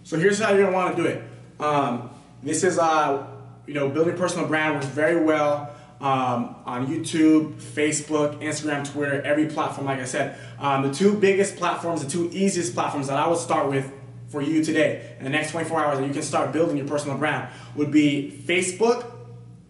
So 0.05 0.17
here's 0.17 0.39
how 0.39 0.53
you're 0.53 0.67
gonna 0.67 0.77
wanna 0.77 0.95
do 0.95 1.07
it. 1.07 1.25
Um, 1.59 2.11
this 2.43 2.65
is, 2.65 2.79
uh, 2.79 3.27
you 3.67 3.75
know, 3.75 3.89
building 3.89 4.17
personal 4.17 4.47
brand 4.47 4.75
works 4.75 4.87
very 4.87 5.25
well 5.25 5.75
um, 6.01 6.57
on 6.67 6.87
YouTube, 6.87 7.55
Facebook, 7.55 8.41
Instagram, 8.43 8.91
Twitter, 8.91 9.23
every 9.23 9.47
platform, 9.47 9.87
like 9.87 10.01
I 10.01 10.05
said. 10.05 10.39
Um, 10.59 10.83
the 10.83 10.93
two 10.93 11.15
biggest 11.15 11.57
platforms, 11.57 12.05
the 12.05 12.11
two 12.11 12.31
easiest 12.33 12.75
platforms 12.75 13.09
that 13.09 13.19
I 13.19 13.27
would 13.27 13.39
start 13.39 13.71
with 13.71 13.91
for 14.29 14.43
you 14.43 14.63
today 14.63 15.17
in 15.19 15.25
the 15.25 15.31
next 15.31 15.53
24 15.53 15.85
hours 15.85 15.99
that 15.99 16.07
you 16.07 16.13
can 16.13 16.23
start 16.23 16.53
building 16.53 16.77
your 16.77 16.87
personal 16.87 17.17
brand 17.17 17.49
would 17.75 17.91
be 17.91 18.43
Facebook 18.47 19.11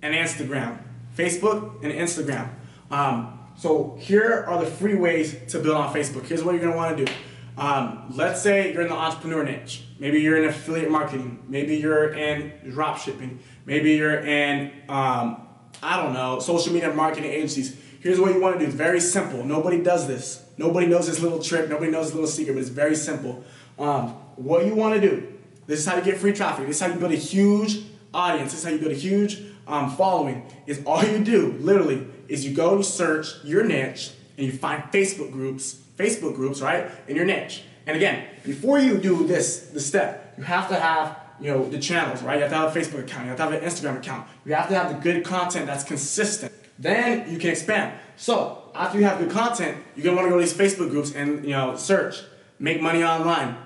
and 0.02 0.14
Instagram. 0.14 0.78
Facebook 1.16 1.82
and 1.82 1.92
Instagram. 1.92 2.48
Um, 2.90 3.38
so 3.56 3.96
here 4.00 4.44
are 4.46 4.62
the 4.62 4.70
free 4.70 4.94
ways 4.94 5.36
to 5.48 5.58
build 5.58 5.76
on 5.76 5.94
Facebook. 5.94 6.26
Here's 6.26 6.44
what 6.44 6.54
you're 6.54 6.62
gonna 6.62 6.76
wanna 6.76 6.96
do. 6.96 7.06
Um, 7.56 8.12
let's 8.14 8.42
say 8.42 8.72
you're 8.72 8.82
in 8.82 8.88
the 8.88 8.94
entrepreneur 8.94 9.42
niche. 9.42 9.84
Maybe 9.98 10.20
you're 10.20 10.36
in 10.36 10.48
affiliate 10.48 10.90
marketing. 10.90 11.42
Maybe 11.48 11.76
you're 11.76 12.12
in 12.12 12.52
drop 12.70 12.98
shipping. 12.98 13.38
Maybe 13.64 13.94
you're 13.94 14.20
in, 14.20 14.72
um, 14.88 15.46
I 15.82 16.02
don't 16.02 16.12
know, 16.12 16.38
social 16.38 16.72
media 16.72 16.92
marketing 16.92 17.30
agencies. 17.30 17.76
Here's 18.00 18.20
what 18.20 18.34
you 18.34 18.40
want 18.40 18.56
to 18.56 18.60
do. 18.60 18.66
It's 18.66 18.74
very 18.74 19.00
simple. 19.00 19.42
Nobody 19.42 19.82
does 19.82 20.06
this. 20.06 20.44
Nobody 20.58 20.86
knows 20.86 21.06
this 21.06 21.20
little 21.20 21.42
trick. 21.42 21.68
Nobody 21.68 21.90
knows 21.90 22.06
this 22.06 22.14
little 22.14 22.28
secret, 22.28 22.54
but 22.54 22.60
it's 22.60 22.68
very 22.68 22.94
simple. 22.94 23.42
Um, 23.78 24.10
what 24.36 24.66
you 24.66 24.74
want 24.74 25.00
to 25.00 25.00
do, 25.00 25.32
this 25.66 25.80
is 25.80 25.86
how 25.86 25.96
you 25.96 26.02
get 26.02 26.18
free 26.18 26.32
traffic. 26.32 26.66
This 26.66 26.76
is 26.76 26.82
how 26.82 26.88
you 26.88 26.98
build 26.98 27.12
a 27.12 27.16
huge 27.16 27.84
audience. 28.12 28.52
This 28.52 28.60
is 28.60 28.64
how 28.66 28.70
you 28.70 28.78
build 28.78 28.92
a 28.92 28.96
huge 28.96 29.42
um, 29.66 29.90
following. 29.96 30.46
Is 30.66 30.82
all 30.84 31.02
you 31.02 31.24
do, 31.24 31.52
literally, 31.58 32.06
is 32.28 32.44
you 32.44 32.54
go 32.54 32.76
and 32.76 32.84
search 32.84 33.28
your 33.44 33.64
niche 33.64 34.12
and 34.36 34.46
you 34.46 34.52
find 34.52 34.82
Facebook 34.84 35.32
groups 35.32 35.80
Facebook 35.96 36.34
groups, 36.34 36.60
right, 36.60 36.90
in 37.08 37.16
your 37.16 37.24
niche. 37.24 37.62
And 37.86 37.96
again, 37.96 38.26
before 38.44 38.78
you 38.78 38.98
do 38.98 39.26
this, 39.26 39.68
the 39.68 39.80
step, 39.80 40.34
you 40.36 40.44
have 40.44 40.68
to 40.68 40.76
have 40.76 41.18
you 41.40 41.50
know, 41.50 41.68
the 41.68 41.78
channels, 41.78 42.22
right? 42.22 42.36
You 42.36 42.42
have 42.42 42.50
to 42.50 42.56
have 42.56 42.76
a 42.76 42.78
Facebook 42.78 43.00
account. 43.00 43.24
You 43.24 43.28
have 43.30 43.36
to 43.36 43.42
have 43.44 43.52
an 43.52 43.60
Instagram 43.60 43.98
account. 43.98 44.26
You 44.44 44.54
have 44.54 44.68
to 44.68 44.74
have 44.74 44.88
the 44.88 44.98
good 45.00 45.24
content 45.24 45.66
that's 45.66 45.84
consistent. 45.84 46.52
Then 46.78 47.30
you 47.30 47.38
can 47.38 47.50
expand. 47.50 47.98
So 48.16 48.70
after 48.74 48.98
you 48.98 49.04
have 49.04 49.18
good 49.18 49.30
content, 49.30 49.76
you're 49.94 50.04
gonna 50.04 50.16
want 50.16 50.26
to 50.26 50.30
go 50.30 50.40
to 50.40 50.44
these 50.44 50.54
Facebook 50.54 50.90
groups 50.90 51.14
and 51.14 51.44
you 51.44 51.50
know 51.50 51.76
search, 51.76 52.22
make 52.58 52.80
money 52.80 53.02
online, 53.02 53.56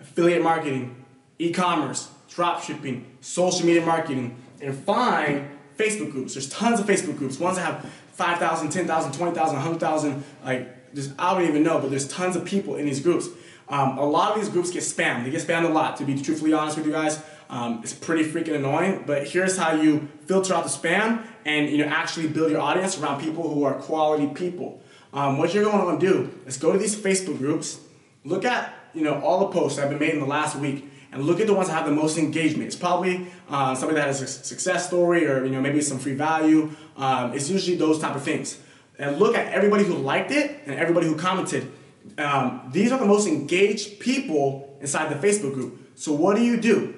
affiliate 0.00 0.42
marketing, 0.42 1.04
e-commerce, 1.38 2.10
drop 2.28 2.62
shipping, 2.62 3.06
social 3.20 3.66
media 3.66 3.84
marketing, 3.84 4.36
and 4.60 4.74
find 4.74 5.48
Facebook 5.78 6.10
groups. 6.10 6.34
There's 6.34 6.48
tons 6.48 6.80
of 6.80 6.86
Facebook 6.86 7.18
groups. 7.18 7.38
Ones 7.38 7.56
that 7.56 7.64
have 7.64 7.92
5,000, 8.18 8.70
10,000, 8.70 9.12
20,000, 9.12 9.54
100,000, 9.54 10.24
like 10.44 10.92
just 10.92 11.12
I 11.20 11.34
don't 11.34 11.48
even 11.48 11.62
know, 11.62 11.78
but 11.78 11.90
there's 11.90 12.08
tons 12.08 12.34
of 12.34 12.44
people 12.44 12.74
in 12.74 12.84
these 12.84 12.98
groups. 12.98 13.28
Um, 13.68 13.96
a 13.96 14.04
lot 14.04 14.32
of 14.32 14.40
these 14.40 14.48
groups 14.48 14.72
get 14.72 14.82
spammed. 14.82 15.22
They 15.24 15.30
get 15.30 15.40
spammed 15.40 15.66
a 15.66 15.72
lot, 15.72 15.98
to 15.98 16.04
be 16.04 16.20
truthfully 16.20 16.52
honest 16.52 16.76
with 16.76 16.86
you 16.86 16.92
guys. 16.92 17.22
Um, 17.48 17.80
it's 17.84 17.92
pretty 17.92 18.28
freaking 18.28 18.56
annoying, 18.56 19.04
but 19.06 19.28
here's 19.28 19.56
how 19.56 19.72
you 19.72 20.08
filter 20.26 20.52
out 20.52 20.64
the 20.64 20.68
spam 20.68 21.24
and 21.44 21.70
you 21.70 21.78
know 21.78 21.84
actually 21.84 22.26
build 22.26 22.50
your 22.50 22.60
audience 22.60 22.98
around 22.98 23.20
people 23.20 23.54
who 23.54 23.62
are 23.62 23.74
quality 23.74 24.26
people. 24.26 24.82
Um, 25.12 25.38
what 25.38 25.54
you're 25.54 25.62
going 25.62 25.78
to 25.78 25.84
want 25.84 26.00
to 26.00 26.06
do 26.06 26.30
is 26.44 26.58
go 26.58 26.72
to 26.72 26.78
these 26.78 26.96
Facebook 26.96 27.38
groups, 27.38 27.78
look 28.24 28.44
at 28.44 28.74
you 28.94 29.02
know 29.02 29.20
all 29.20 29.38
the 29.40 29.48
posts 29.48 29.76
that 29.76 29.82
have 29.82 29.90
been 29.90 30.00
made 30.00 30.14
in 30.14 30.20
the 30.20 30.26
last 30.26 30.56
week, 30.56 30.90
and 31.12 31.24
look 31.24 31.40
at 31.40 31.46
the 31.46 31.54
ones 31.54 31.68
that 31.68 31.74
have 31.74 31.86
the 31.86 31.92
most 31.92 32.18
engagement. 32.18 32.66
It's 32.66 32.76
probably 32.76 33.26
uh, 33.48 33.74
somebody 33.74 33.98
that 33.98 34.06
has 34.06 34.20
a 34.20 34.26
success 34.26 34.86
story 34.86 35.26
or 35.26 35.44
you 35.44 35.50
know 35.50 35.60
maybe 35.60 35.80
some 35.80 35.98
free 35.98 36.14
value. 36.14 36.70
Um, 36.96 37.32
it's 37.32 37.48
usually 37.48 37.76
those 37.76 37.98
type 37.98 38.14
of 38.14 38.22
things. 38.22 38.60
And 38.98 39.18
look 39.18 39.36
at 39.36 39.52
everybody 39.52 39.84
who 39.84 39.94
liked 39.94 40.32
it 40.32 40.60
and 40.66 40.74
everybody 40.74 41.06
who 41.06 41.16
commented. 41.16 41.70
Um, 42.16 42.68
these 42.72 42.90
are 42.90 42.98
the 42.98 43.06
most 43.06 43.28
engaged 43.28 44.00
people 44.00 44.76
inside 44.80 45.08
the 45.08 45.26
Facebook 45.26 45.54
group. 45.54 45.92
So 45.94 46.12
what 46.12 46.36
do 46.36 46.42
you 46.42 46.60
do? 46.60 46.94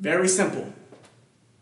Very 0.00 0.28
simple. 0.28 0.72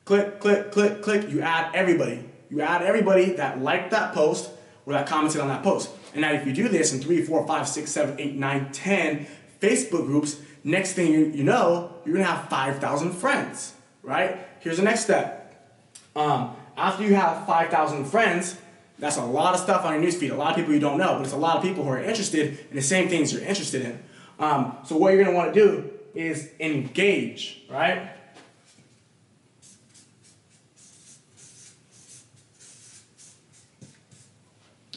Click, 0.04 0.38
click, 0.38 0.70
click, 0.70 1.02
click. 1.02 1.30
You 1.30 1.40
add 1.40 1.74
everybody. 1.74 2.24
You 2.50 2.60
add 2.60 2.82
everybody 2.82 3.32
that 3.32 3.62
liked 3.62 3.90
that 3.90 4.12
post 4.12 4.50
or 4.86 4.92
that 4.92 5.06
commented 5.06 5.40
on 5.40 5.48
that 5.48 5.62
post. 5.62 5.90
And 6.12 6.20
now 6.20 6.32
if 6.32 6.46
you 6.46 6.52
do 6.52 6.68
this 6.68 6.92
in 6.92 7.00
three, 7.00 7.22
four, 7.22 7.46
five, 7.46 7.66
six, 7.66 7.90
seven, 7.90 8.20
eight, 8.20 8.34
nine, 8.34 8.70
ten 8.70 9.26
Facebook 9.60 10.06
groups, 10.06 10.40
next 10.64 10.94
thing 10.94 11.12
you, 11.12 11.26
you 11.26 11.44
know, 11.44 11.94
you're 12.04 12.14
gonna 12.14 12.26
have 12.26 12.48
5,000 12.48 13.12
friends, 13.12 13.74
right? 14.02 14.38
Here's 14.60 14.78
the 14.78 14.82
next 14.82 15.00
step. 15.00 15.54
Um, 16.16 16.56
after 16.76 17.04
you 17.04 17.14
have 17.14 17.46
5,000 17.46 18.06
friends, 18.06 18.58
that's 18.98 19.16
a 19.16 19.24
lot 19.24 19.54
of 19.54 19.60
stuff 19.60 19.84
on 19.84 19.94
your 19.94 20.10
newsfeed. 20.10 20.30
A 20.32 20.34
lot 20.34 20.50
of 20.50 20.56
people 20.56 20.72
you 20.72 20.80
don't 20.80 20.98
know, 20.98 21.14
but 21.14 21.22
it's 21.22 21.32
a 21.32 21.36
lot 21.36 21.56
of 21.56 21.62
people 21.62 21.84
who 21.84 21.90
are 21.90 22.02
interested 22.02 22.58
in 22.70 22.76
the 22.76 22.82
same 22.82 23.08
things 23.08 23.32
you're 23.32 23.42
interested 23.42 23.82
in. 23.82 24.02
Um, 24.38 24.76
so 24.84 24.96
what 24.96 25.12
you're 25.12 25.22
gonna 25.22 25.36
wanna 25.36 25.52
do 25.52 25.90
is 26.14 26.50
engage, 26.60 27.62
right? 27.68 28.10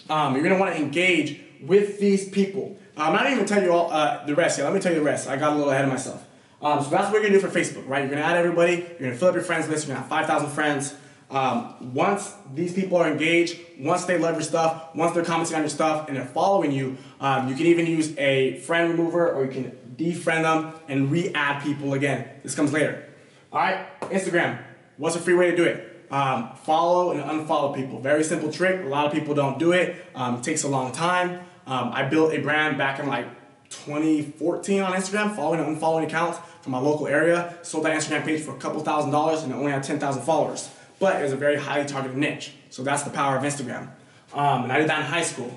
Um, 0.10 0.36
you're 0.36 0.44
gonna 0.44 0.60
want 0.60 0.74
to 0.74 0.82
engage 0.82 1.42
with 1.62 2.00
these 2.00 2.30
people. 2.30 2.78
I'm 2.98 3.14
not 3.14 3.32
even 3.32 3.46
telling 3.46 3.66
you 3.66 3.72
all 3.72 3.92
uh, 3.92 4.26
the 4.26 4.36
rest 4.36 4.58
yet. 4.58 4.66
Let 4.66 4.74
me 4.74 4.80
tell 4.80 4.92
you 4.92 5.00
the 5.00 5.06
rest. 5.06 5.28
I 5.28 5.38
got 5.38 5.54
a 5.54 5.56
little 5.56 5.72
ahead 5.72 5.86
of 5.86 5.92
myself. 5.92 6.26
Um, 6.62 6.84
so 6.84 6.90
that's 6.90 7.06
what 7.06 7.14
you're 7.14 7.30
gonna 7.30 7.40
do 7.40 7.40
for 7.40 7.48
Facebook, 7.50 7.88
right? 7.88 8.02
You're 8.02 8.10
gonna 8.10 8.22
add 8.22 8.38
everybody. 8.38 8.78
You're 8.78 9.10
gonna 9.10 9.16
fill 9.16 9.28
up 9.30 9.36
your 9.36 9.44
friends 9.44 9.70
list. 9.70 9.88
You're 9.88 9.96
gonna 9.96 10.08
have 10.08 10.10
5,000 10.10 10.50
friends. 10.50 10.96
Um, 11.30 11.94
once 11.94 12.34
these 12.56 12.74
people 12.74 12.98
are 12.98 13.08
engaged, 13.08 13.60
once 13.80 14.06
they 14.06 14.18
love 14.18 14.36
your 14.36 14.44
stuff, 14.44 14.96
once 14.96 15.14
they're 15.14 15.26
commenting 15.26 15.56
on 15.56 15.62
your 15.62 15.70
stuff 15.70 16.08
and 16.08 16.16
they're 16.16 16.26
following 16.26 16.72
you, 16.72 16.98
um, 17.20 17.50
you 17.50 17.56
can 17.56 17.66
even 17.66 17.86
use 17.86 18.18
a 18.18 18.60
friend 18.60 18.90
remover 18.90 19.30
or 19.32 19.46
you 19.46 19.52
can 19.52 19.96
defriend 19.98 20.44
them 20.44 20.74
and 20.88 21.12
re-add 21.12 21.62
people 21.64 21.94
again. 21.94 22.28
This 22.44 22.56
comes 22.56 22.72
later. 22.72 23.04
All 23.52 23.60
right, 23.60 24.00
Instagram. 24.10 24.64
What's 24.98 25.16
a 25.16 25.20
free 25.20 25.34
way 25.34 25.52
to 25.52 25.58
do 25.58 25.64
it? 25.64 26.06
Um, 26.10 26.56
follow 26.64 27.12
and 27.12 27.22
unfollow 27.22 27.76
people. 27.76 28.00
Very 28.00 28.24
simple 28.24 28.52
trick. 28.52 28.84
A 28.84 28.88
lot 28.88 29.06
of 29.06 29.12
people 29.12 29.36
don't 29.36 29.60
do 29.60 29.74
it. 29.74 29.96
Um, 30.16 30.36
it 30.38 30.44
takes 30.44 30.64
a 30.64 30.70
long 30.70 30.92
time. 30.94 31.42
Um, 31.68 31.92
I 31.94 32.04
built 32.04 32.34
a 32.34 32.40
brand 32.40 32.78
back 32.78 33.00
in 33.00 33.08
like 33.08 33.28
2014 33.70 34.82
on 34.82 34.94
Instagram, 34.94 35.36
following 35.36 35.60
and 35.60 35.78
unfollowing 35.78 36.06
accounts 36.06 36.40
from 36.62 36.72
my 36.72 36.80
local 36.80 37.08
area. 37.08 37.58
Sold 37.62 37.86
that 37.86 37.96
Instagram 37.96 38.24
page 38.24 38.42
for 38.42 38.56
a 38.56 38.58
couple 38.58 38.82
thousand 38.82 39.12
dollars 39.12 39.44
and 39.44 39.52
it 39.52 39.56
only 39.56 39.72
had 39.72 39.84
10,000 39.84 40.24
followers. 40.24 40.70
But 41.00 41.20
it 41.20 41.24
was 41.24 41.34
a 41.34 41.38
very 41.38 41.58
highly 41.58 41.86
targeted 41.86 42.18
niche. 42.18 42.54
So 42.70 42.84
that's 42.84 43.04
the 43.04 43.10
power 43.10 43.38
of 43.38 43.44
Instagram. 43.44 43.90
Um, 44.34 44.64
and 44.64 44.72
I 44.72 44.80
did 44.80 44.90
that 44.90 45.00
in 45.00 45.06
high 45.06 45.24
school. 45.24 45.56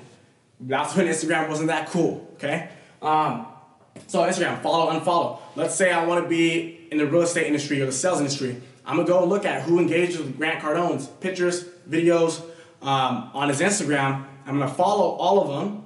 That's 0.59 0.95
when 0.95 1.07
Instagram 1.07 1.49
wasn't 1.49 1.69
that 1.69 1.89
cool, 1.89 2.29
okay? 2.35 2.69
Um, 3.01 3.47
so 4.07 4.19
Instagram, 4.21 4.61
follow, 4.61 4.91
unfollow. 4.91 5.39
Let's 5.55 5.75
say 5.75 5.91
I 5.91 6.05
want 6.05 6.23
to 6.23 6.29
be 6.29 6.87
in 6.91 6.97
the 6.97 7.05
real 7.07 7.21
estate 7.21 7.47
industry 7.47 7.81
or 7.81 7.85
the 7.85 7.91
sales 7.91 8.19
industry. 8.19 8.61
I'm 8.85 8.97
gonna 8.97 9.07
go 9.07 9.25
look 9.25 9.45
at 9.45 9.63
who 9.63 9.79
engages 9.79 10.17
with 10.17 10.37
Grant 10.37 10.61
Cardone's 10.61 11.07
pictures, 11.07 11.65
videos 11.89 12.41
um, 12.81 13.31
on 13.33 13.49
his 13.49 13.59
Instagram. 13.59 14.25
I'm 14.45 14.59
gonna 14.59 14.73
follow 14.73 15.11
all 15.15 15.41
of 15.41 15.47
them, 15.59 15.80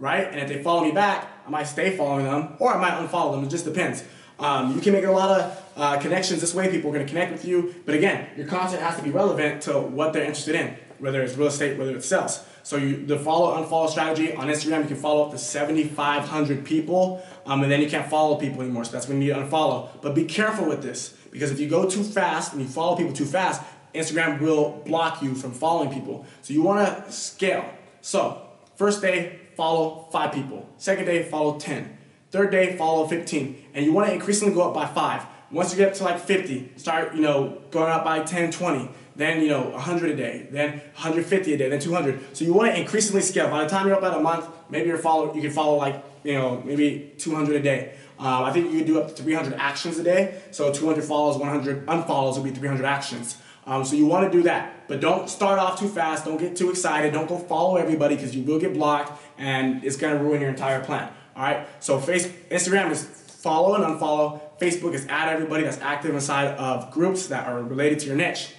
right? 0.00 0.26
And 0.26 0.40
if 0.40 0.48
they 0.48 0.62
follow 0.62 0.82
me 0.82 0.90
back, 0.90 1.28
I 1.46 1.50
might 1.50 1.64
stay 1.64 1.96
following 1.96 2.24
them, 2.24 2.54
or 2.58 2.74
I 2.74 2.80
might 2.80 3.06
unfollow 3.06 3.32
them. 3.32 3.44
It 3.44 3.50
just 3.50 3.64
depends. 3.64 4.02
Um, 4.40 4.74
you 4.74 4.80
can 4.80 4.94
make 4.94 5.04
a 5.04 5.12
lot 5.12 5.38
of 5.38 5.72
uh, 5.76 5.98
connections 6.00 6.40
this 6.40 6.54
way. 6.54 6.70
People 6.70 6.90
are 6.90 6.94
gonna 6.94 7.04
connect 7.04 7.30
with 7.30 7.44
you, 7.44 7.74
but 7.84 7.94
again, 7.94 8.26
your 8.36 8.46
content 8.46 8.82
has 8.82 8.96
to 8.96 9.02
be 9.02 9.10
relevant 9.10 9.62
to 9.62 9.78
what 9.78 10.14
they're 10.14 10.24
interested 10.24 10.54
in, 10.54 10.76
whether 10.98 11.22
it's 11.22 11.36
real 11.36 11.48
estate, 11.48 11.78
whether 11.78 11.94
it's 11.94 12.06
sales. 12.06 12.42
So 12.62 12.76
you, 12.76 13.04
the 13.04 13.18
follow 13.18 13.62
unfollow 13.62 13.88
strategy 13.88 14.34
on 14.34 14.48
Instagram, 14.48 14.82
you 14.82 14.88
can 14.88 14.96
follow 14.96 15.26
up 15.26 15.32
to 15.32 15.38
7,500 15.38 16.64
people, 16.64 17.22
um, 17.46 17.62
and 17.62 17.70
then 17.70 17.80
you 17.80 17.88
can't 17.88 18.08
follow 18.08 18.36
people 18.36 18.62
anymore. 18.62 18.84
So 18.84 18.92
that's 18.92 19.08
when 19.08 19.20
you 19.20 19.32
need 19.32 19.40
to 19.40 19.46
unfollow. 19.46 19.88
But 20.00 20.14
be 20.14 20.24
careful 20.24 20.66
with 20.66 20.82
this 20.82 21.14
because 21.30 21.50
if 21.50 21.60
you 21.60 21.68
go 21.68 21.88
too 21.88 22.02
fast 22.02 22.52
and 22.52 22.62
you 22.62 22.68
follow 22.68 22.96
people 22.96 23.12
too 23.12 23.26
fast, 23.26 23.62
Instagram 23.94 24.40
will 24.40 24.82
block 24.86 25.22
you 25.22 25.34
from 25.34 25.52
following 25.52 25.92
people. 25.92 26.26
So 26.42 26.54
you 26.54 26.62
want 26.62 27.06
to 27.06 27.12
scale. 27.12 27.68
So 28.02 28.42
first 28.76 29.02
day, 29.02 29.40
follow 29.60 30.08
five 30.10 30.32
people. 30.32 30.66
Second 30.78 31.04
day, 31.04 31.22
follow 31.22 31.58
10. 31.58 31.98
Third 32.30 32.50
day, 32.50 32.78
follow 32.78 33.06
15. 33.06 33.66
And 33.74 33.84
you 33.84 33.92
want 33.92 34.08
to 34.08 34.14
increasingly 34.14 34.54
go 34.54 34.62
up 34.62 34.72
by 34.72 34.86
five. 34.86 35.26
Once 35.50 35.70
you 35.70 35.76
get 35.76 35.88
up 35.88 35.94
to 35.96 36.04
like 36.04 36.18
50, 36.18 36.72
start, 36.76 37.14
you 37.14 37.20
know, 37.20 37.60
going 37.70 37.92
up 37.92 38.02
by 38.02 38.20
10, 38.22 38.52
20 38.52 38.88
then 39.16 39.42
you 39.42 39.48
know 39.48 39.68
100 39.70 40.12
a 40.12 40.16
day, 40.16 40.46
then 40.50 40.70
150 40.70 41.52
a 41.52 41.58
day, 41.58 41.68
then 41.68 41.78
200. 41.78 42.34
So 42.34 42.42
you 42.46 42.54
want 42.54 42.72
to 42.72 42.80
increasingly 42.80 43.20
scale. 43.20 43.50
By 43.50 43.64
the 43.64 43.68
time 43.68 43.86
you're 43.86 43.96
up 43.96 44.02
at 44.02 44.16
a 44.16 44.20
month, 44.20 44.46
maybe 44.70 44.88
you're 44.88 44.96
follow 44.96 45.34
you 45.34 45.42
can 45.42 45.50
follow 45.50 45.76
like 45.76 46.02
you 46.24 46.32
know 46.32 46.62
maybe 46.64 47.12
200 47.18 47.56
a 47.56 47.60
day. 47.60 47.92
Um, 48.18 48.44
I 48.44 48.52
think 48.52 48.72
you 48.72 48.78
can 48.78 48.86
do 48.86 49.00
up 49.00 49.14
to 49.14 49.22
300 49.22 49.54
actions 49.54 49.98
a 49.98 50.04
day. 50.04 50.40
So 50.52 50.72
200 50.72 51.04
follows, 51.04 51.36
100 51.36 51.84
unfollows 51.86 52.36
would 52.36 52.44
be 52.44 52.50
300 52.50 52.86
actions. 52.86 53.36
Um, 53.70 53.84
so 53.84 53.94
you 53.94 54.04
want 54.04 54.30
to 54.30 54.36
do 54.36 54.42
that, 54.42 54.88
but 54.88 54.98
don't 54.98 55.30
start 55.30 55.60
off 55.60 55.78
too 55.78 55.86
fast. 55.86 56.24
Don't 56.24 56.38
get 56.38 56.56
too 56.56 56.70
excited. 56.70 57.12
Don't 57.12 57.28
go 57.28 57.38
follow 57.38 57.76
everybody 57.76 58.16
because 58.16 58.34
you 58.34 58.42
will 58.42 58.58
get 58.58 58.74
blocked 58.74 59.22
and 59.38 59.84
it's 59.84 59.96
gonna 59.96 60.20
ruin 60.20 60.40
your 60.40 60.50
entire 60.50 60.82
plan. 60.84 61.08
All 61.36 61.44
right. 61.44 61.68
So 61.78 62.00
face 62.00 62.26
Instagram 62.50 62.90
is 62.90 63.04
follow 63.04 63.76
and 63.76 63.84
unfollow. 63.84 64.40
Facebook 64.60 64.92
is 64.92 65.06
add 65.06 65.32
everybody 65.32 65.62
that's 65.62 65.78
active 65.78 66.12
inside 66.12 66.48
of 66.56 66.90
groups 66.90 67.28
that 67.28 67.46
are 67.46 67.62
related 67.62 68.00
to 68.00 68.06
your 68.08 68.16
niche. 68.16 68.54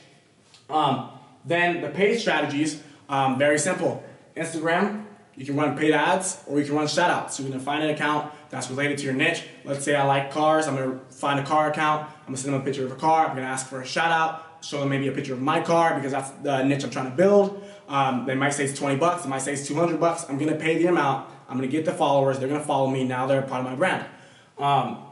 Um, 0.69 1.09
then 1.43 1.81
the 1.81 1.89
paid 1.89 2.17
strategies, 2.17 2.81
um, 3.09 3.37
very 3.37 3.59
simple. 3.59 4.01
Instagram, 4.37 5.03
you 5.35 5.45
can 5.45 5.57
run 5.57 5.77
paid 5.77 5.91
ads 5.91 6.41
or 6.47 6.57
you 6.57 6.65
can 6.65 6.75
run 6.75 6.87
shout 6.87 7.11
outs. 7.11 7.35
So 7.35 7.43
you're 7.43 7.51
gonna 7.51 7.61
find 7.61 7.83
an 7.83 7.89
account 7.89 8.31
that's 8.49 8.69
related 8.69 8.97
to 8.99 9.03
your 9.03 9.13
niche. 9.13 9.43
Let's 9.65 9.83
say 9.83 9.93
I 9.93 10.05
like 10.05 10.31
cars, 10.31 10.67
I'm 10.67 10.77
gonna 10.77 10.99
find 11.09 11.37
a 11.37 11.43
car 11.43 11.69
account, 11.69 12.09
I'm 12.21 12.27
gonna 12.27 12.37
send 12.37 12.53
them 12.53 12.61
a 12.61 12.63
picture 12.63 12.85
of 12.85 12.93
a 12.93 12.95
car, 12.95 13.27
I'm 13.27 13.35
gonna 13.35 13.47
ask 13.47 13.67
for 13.67 13.81
a 13.81 13.85
shout 13.85 14.13
out, 14.13 14.47
show 14.61 14.79
them 14.79 14.89
maybe 14.89 15.07
a 15.07 15.11
picture 15.11 15.33
of 15.33 15.41
my 15.41 15.61
car 15.61 15.95
because 15.95 16.11
that's 16.11 16.29
the 16.43 16.63
niche 16.63 16.83
I'm 16.83 16.89
trying 16.89 17.09
to 17.09 17.17
build. 17.17 17.63
Um, 17.87 18.25
they 18.25 18.35
might 18.35 18.51
say 18.51 18.65
it's 18.65 18.77
20 18.77 18.97
bucks, 18.97 19.23
they 19.23 19.29
might 19.29 19.41
say 19.41 19.53
it's 19.53 19.67
200 19.67 19.99
bucks. 19.99 20.25
I'm 20.29 20.37
gonna 20.37 20.55
pay 20.55 20.77
the 20.77 20.87
amount, 20.87 21.29
I'm 21.49 21.57
gonna 21.57 21.67
get 21.67 21.85
the 21.85 21.93
followers, 21.93 22.39
they're 22.39 22.47
gonna 22.47 22.63
follow 22.63 22.87
me, 22.87 23.03
now 23.03 23.27
they're 23.27 23.41
part 23.41 23.65
of 23.65 23.71
my 23.71 23.75
brand. 23.75 24.05
Um, 24.57 25.03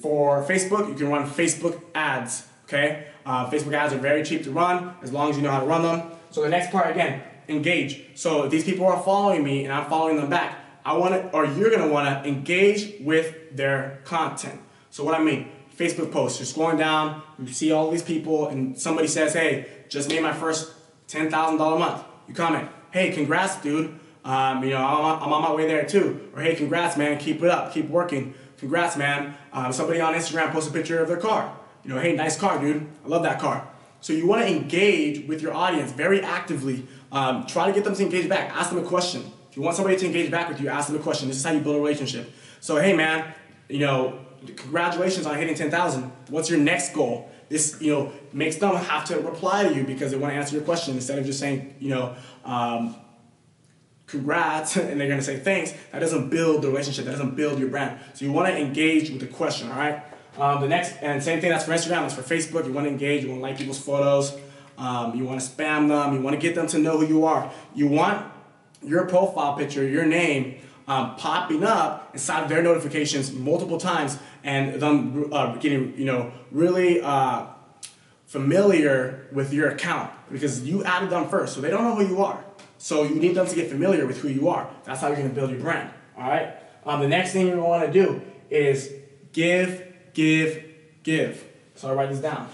for 0.00 0.44
Facebook, 0.44 0.88
you 0.88 0.94
can 0.94 1.08
run 1.08 1.28
Facebook 1.28 1.80
ads, 1.94 2.46
okay? 2.64 3.06
Uh, 3.24 3.48
Facebook 3.50 3.72
ads 3.72 3.92
are 3.92 3.98
very 3.98 4.22
cheap 4.22 4.44
to 4.44 4.50
run 4.50 4.94
as 5.02 5.12
long 5.12 5.30
as 5.30 5.36
you 5.36 5.42
know 5.42 5.50
how 5.50 5.60
to 5.60 5.66
run 5.66 5.82
them. 5.82 6.10
So 6.30 6.42
the 6.42 6.48
next 6.48 6.70
part 6.70 6.90
again, 6.90 7.22
engage. 7.48 8.04
So 8.14 8.44
if 8.44 8.50
these 8.50 8.64
people 8.64 8.86
are 8.86 9.02
following 9.02 9.42
me 9.42 9.64
and 9.64 9.72
I'm 9.72 9.88
following 9.88 10.16
them 10.16 10.28
back, 10.30 10.58
I 10.84 10.96
want 10.96 11.14
to, 11.14 11.32
or 11.32 11.44
you're 11.44 11.70
gonna 11.70 11.88
want 11.88 12.06
to 12.22 12.28
engage 12.28 13.00
with 13.00 13.56
their 13.56 14.00
content. 14.04 14.60
So 14.90 15.02
what 15.02 15.14
I 15.14 15.22
mean, 15.22 15.48
Facebook 15.76 16.10
posts, 16.10 16.38
you're 16.38 16.46
scrolling 16.46 16.78
down, 16.78 17.22
you 17.38 17.52
see 17.52 17.72
all 17.72 17.90
these 17.90 18.02
people, 18.02 18.48
and 18.48 18.78
somebody 18.78 19.08
says, 19.08 19.34
"Hey, 19.34 19.66
just 19.88 20.08
made 20.08 20.22
my 20.22 20.32
first 20.32 20.72
ten 21.06 21.30
thousand 21.30 21.58
dollar 21.58 21.78
month." 21.78 22.02
You 22.28 22.34
comment, 22.34 22.68
"Hey, 22.90 23.12
congrats, 23.12 23.56
dude. 23.60 23.98
Um, 24.24 24.64
you 24.64 24.70
know, 24.70 24.78
I'm, 24.78 25.22
I'm 25.22 25.32
on 25.32 25.42
my 25.42 25.54
way 25.54 25.66
there 25.66 25.84
too." 25.84 26.30
Or, 26.34 26.42
"Hey, 26.42 26.54
congrats, 26.54 26.96
man. 26.96 27.18
Keep 27.18 27.42
it 27.42 27.50
up. 27.50 27.72
Keep 27.72 27.90
working. 27.90 28.34
Congrats, 28.58 28.96
man." 28.96 29.36
Um, 29.52 29.72
somebody 29.72 30.00
on 30.00 30.14
Instagram 30.14 30.50
posts 30.52 30.70
a 30.70 30.72
picture 30.72 31.00
of 31.00 31.08
their 31.08 31.18
car 31.18 31.54
you 31.86 31.94
know, 31.94 32.00
hey, 32.00 32.16
nice 32.16 32.36
car, 32.36 32.60
dude. 32.60 32.84
I 33.04 33.08
love 33.08 33.22
that 33.22 33.38
car. 33.38 33.68
So 34.00 34.12
you 34.12 34.26
want 34.26 34.42
to 34.42 34.48
engage 34.48 35.26
with 35.28 35.40
your 35.40 35.54
audience 35.54 35.92
very 35.92 36.20
actively. 36.20 36.86
Um, 37.12 37.46
try 37.46 37.66
to 37.68 37.72
get 37.72 37.84
them 37.84 37.94
to 37.94 38.02
engage 38.02 38.28
back. 38.28 38.50
Ask 38.50 38.70
them 38.70 38.80
a 38.80 38.86
question. 38.86 39.22
If 39.50 39.56
you 39.56 39.62
want 39.62 39.76
somebody 39.76 39.96
to 39.96 40.06
engage 40.06 40.30
back 40.30 40.48
with 40.48 40.60
you, 40.60 40.68
ask 40.68 40.88
them 40.88 40.96
a 40.96 41.02
question. 41.02 41.28
This 41.28 41.36
is 41.36 41.44
how 41.44 41.52
you 41.52 41.60
build 41.60 41.76
a 41.76 41.78
relationship. 41.78 42.32
So 42.60 42.76
hey, 42.76 42.92
man, 42.92 43.32
you 43.68 43.78
know, 43.78 44.18
congratulations 44.56 45.26
on 45.26 45.36
hitting 45.36 45.54
10,000. 45.54 46.02
What's 46.28 46.50
your 46.50 46.58
next 46.58 46.92
goal? 46.94 47.30
This, 47.48 47.80
you 47.80 47.92
know, 47.92 48.12
makes 48.32 48.56
them 48.56 48.74
have 48.74 49.04
to 49.06 49.18
reply 49.20 49.68
to 49.68 49.74
you 49.74 49.84
because 49.84 50.10
they 50.10 50.18
want 50.18 50.32
to 50.32 50.36
answer 50.36 50.56
your 50.56 50.64
question 50.64 50.94
instead 50.94 51.18
of 51.18 51.24
just 51.24 51.38
saying, 51.38 51.74
you 51.78 51.90
know, 51.90 52.14
um, 52.44 52.96
congrats, 54.06 54.76
and 54.76 55.00
they're 55.00 55.08
gonna 55.08 55.22
say 55.22 55.38
thanks. 55.38 55.72
That 55.92 56.00
doesn't 56.00 56.30
build 56.30 56.62
the 56.62 56.68
relationship. 56.68 57.04
That 57.04 57.12
doesn't 57.12 57.36
build 57.36 57.58
your 57.58 57.68
brand. 57.68 58.00
So 58.14 58.24
you 58.24 58.32
want 58.32 58.48
to 58.48 58.58
engage 58.58 59.10
with 59.10 59.20
the 59.20 59.26
question. 59.26 59.70
All 59.70 59.78
right. 59.78 60.02
Um, 60.38 60.60
the 60.60 60.68
next 60.68 60.96
and 61.02 61.22
same 61.22 61.40
thing 61.40 61.50
that's 61.50 61.64
for 61.64 61.72
Instagram. 61.72 62.02
That's 62.02 62.14
for 62.14 62.22
Facebook. 62.22 62.66
You 62.66 62.72
want 62.72 62.86
to 62.86 62.90
engage. 62.90 63.22
You 63.22 63.30
want 63.30 63.40
to 63.40 63.42
like 63.42 63.58
people's 63.58 63.80
photos. 63.80 64.36
Um, 64.76 65.14
you 65.16 65.24
want 65.24 65.40
to 65.40 65.46
spam 65.46 65.88
them. 65.88 66.14
You 66.14 66.20
want 66.20 66.34
to 66.34 66.40
get 66.40 66.54
them 66.54 66.66
to 66.68 66.78
know 66.78 66.98
who 66.98 67.06
you 67.06 67.24
are. 67.24 67.50
You 67.74 67.88
want 67.88 68.26
your 68.82 69.06
profile 69.06 69.56
picture, 69.56 69.86
your 69.86 70.04
name, 70.04 70.58
um, 70.88 71.16
popping 71.16 71.64
up 71.64 72.10
inside 72.12 72.42
of 72.42 72.48
their 72.48 72.62
notifications 72.62 73.32
multiple 73.32 73.78
times, 73.78 74.18
and 74.44 74.80
them 74.80 75.32
uh, 75.32 75.56
getting 75.56 75.96
you 75.98 76.04
know 76.04 76.32
really 76.50 77.00
uh, 77.00 77.46
familiar 78.26 79.26
with 79.32 79.52
your 79.52 79.70
account 79.70 80.10
because 80.30 80.62
you 80.62 80.84
added 80.84 81.10
them 81.10 81.28
first, 81.28 81.54
so 81.54 81.60
they 81.60 81.70
don't 81.70 81.84
know 81.84 81.94
who 81.94 82.06
you 82.06 82.22
are. 82.22 82.44
So 82.78 83.04
you 83.04 83.16
need 83.16 83.34
them 83.34 83.46
to 83.46 83.54
get 83.54 83.70
familiar 83.70 84.06
with 84.06 84.18
who 84.18 84.28
you 84.28 84.48
are. 84.48 84.68
That's 84.84 85.00
how 85.00 85.08
you're 85.08 85.16
gonna 85.16 85.30
build 85.30 85.50
your 85.50 85.60
brand. 85.60 85.90
All 86.16 86.28
right. 86.28 86.54
Um, 86.84 87.00
the 87.00 87.08
next 87.08 87.32
thing 87.32 87.48
you're 87.48 87.60
want 87.60 87.84
to 87.84 87.92
do 87.92 88.22
is 88.48 88.92
give, 89.32 89.82
give, 90.14 90.64
give. 91.02 91.44
So 91.74 91.90
I 91.90 91.94
write 91.94 92.10
this 92.10 92.20
down. 92.20 92.48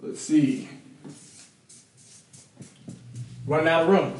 Let's 0.00 0.20
see. 0.20 0.68
Running 3.46 3.68
out 3.68 3.82
of 3.82 3.88
room, 3.88 4.14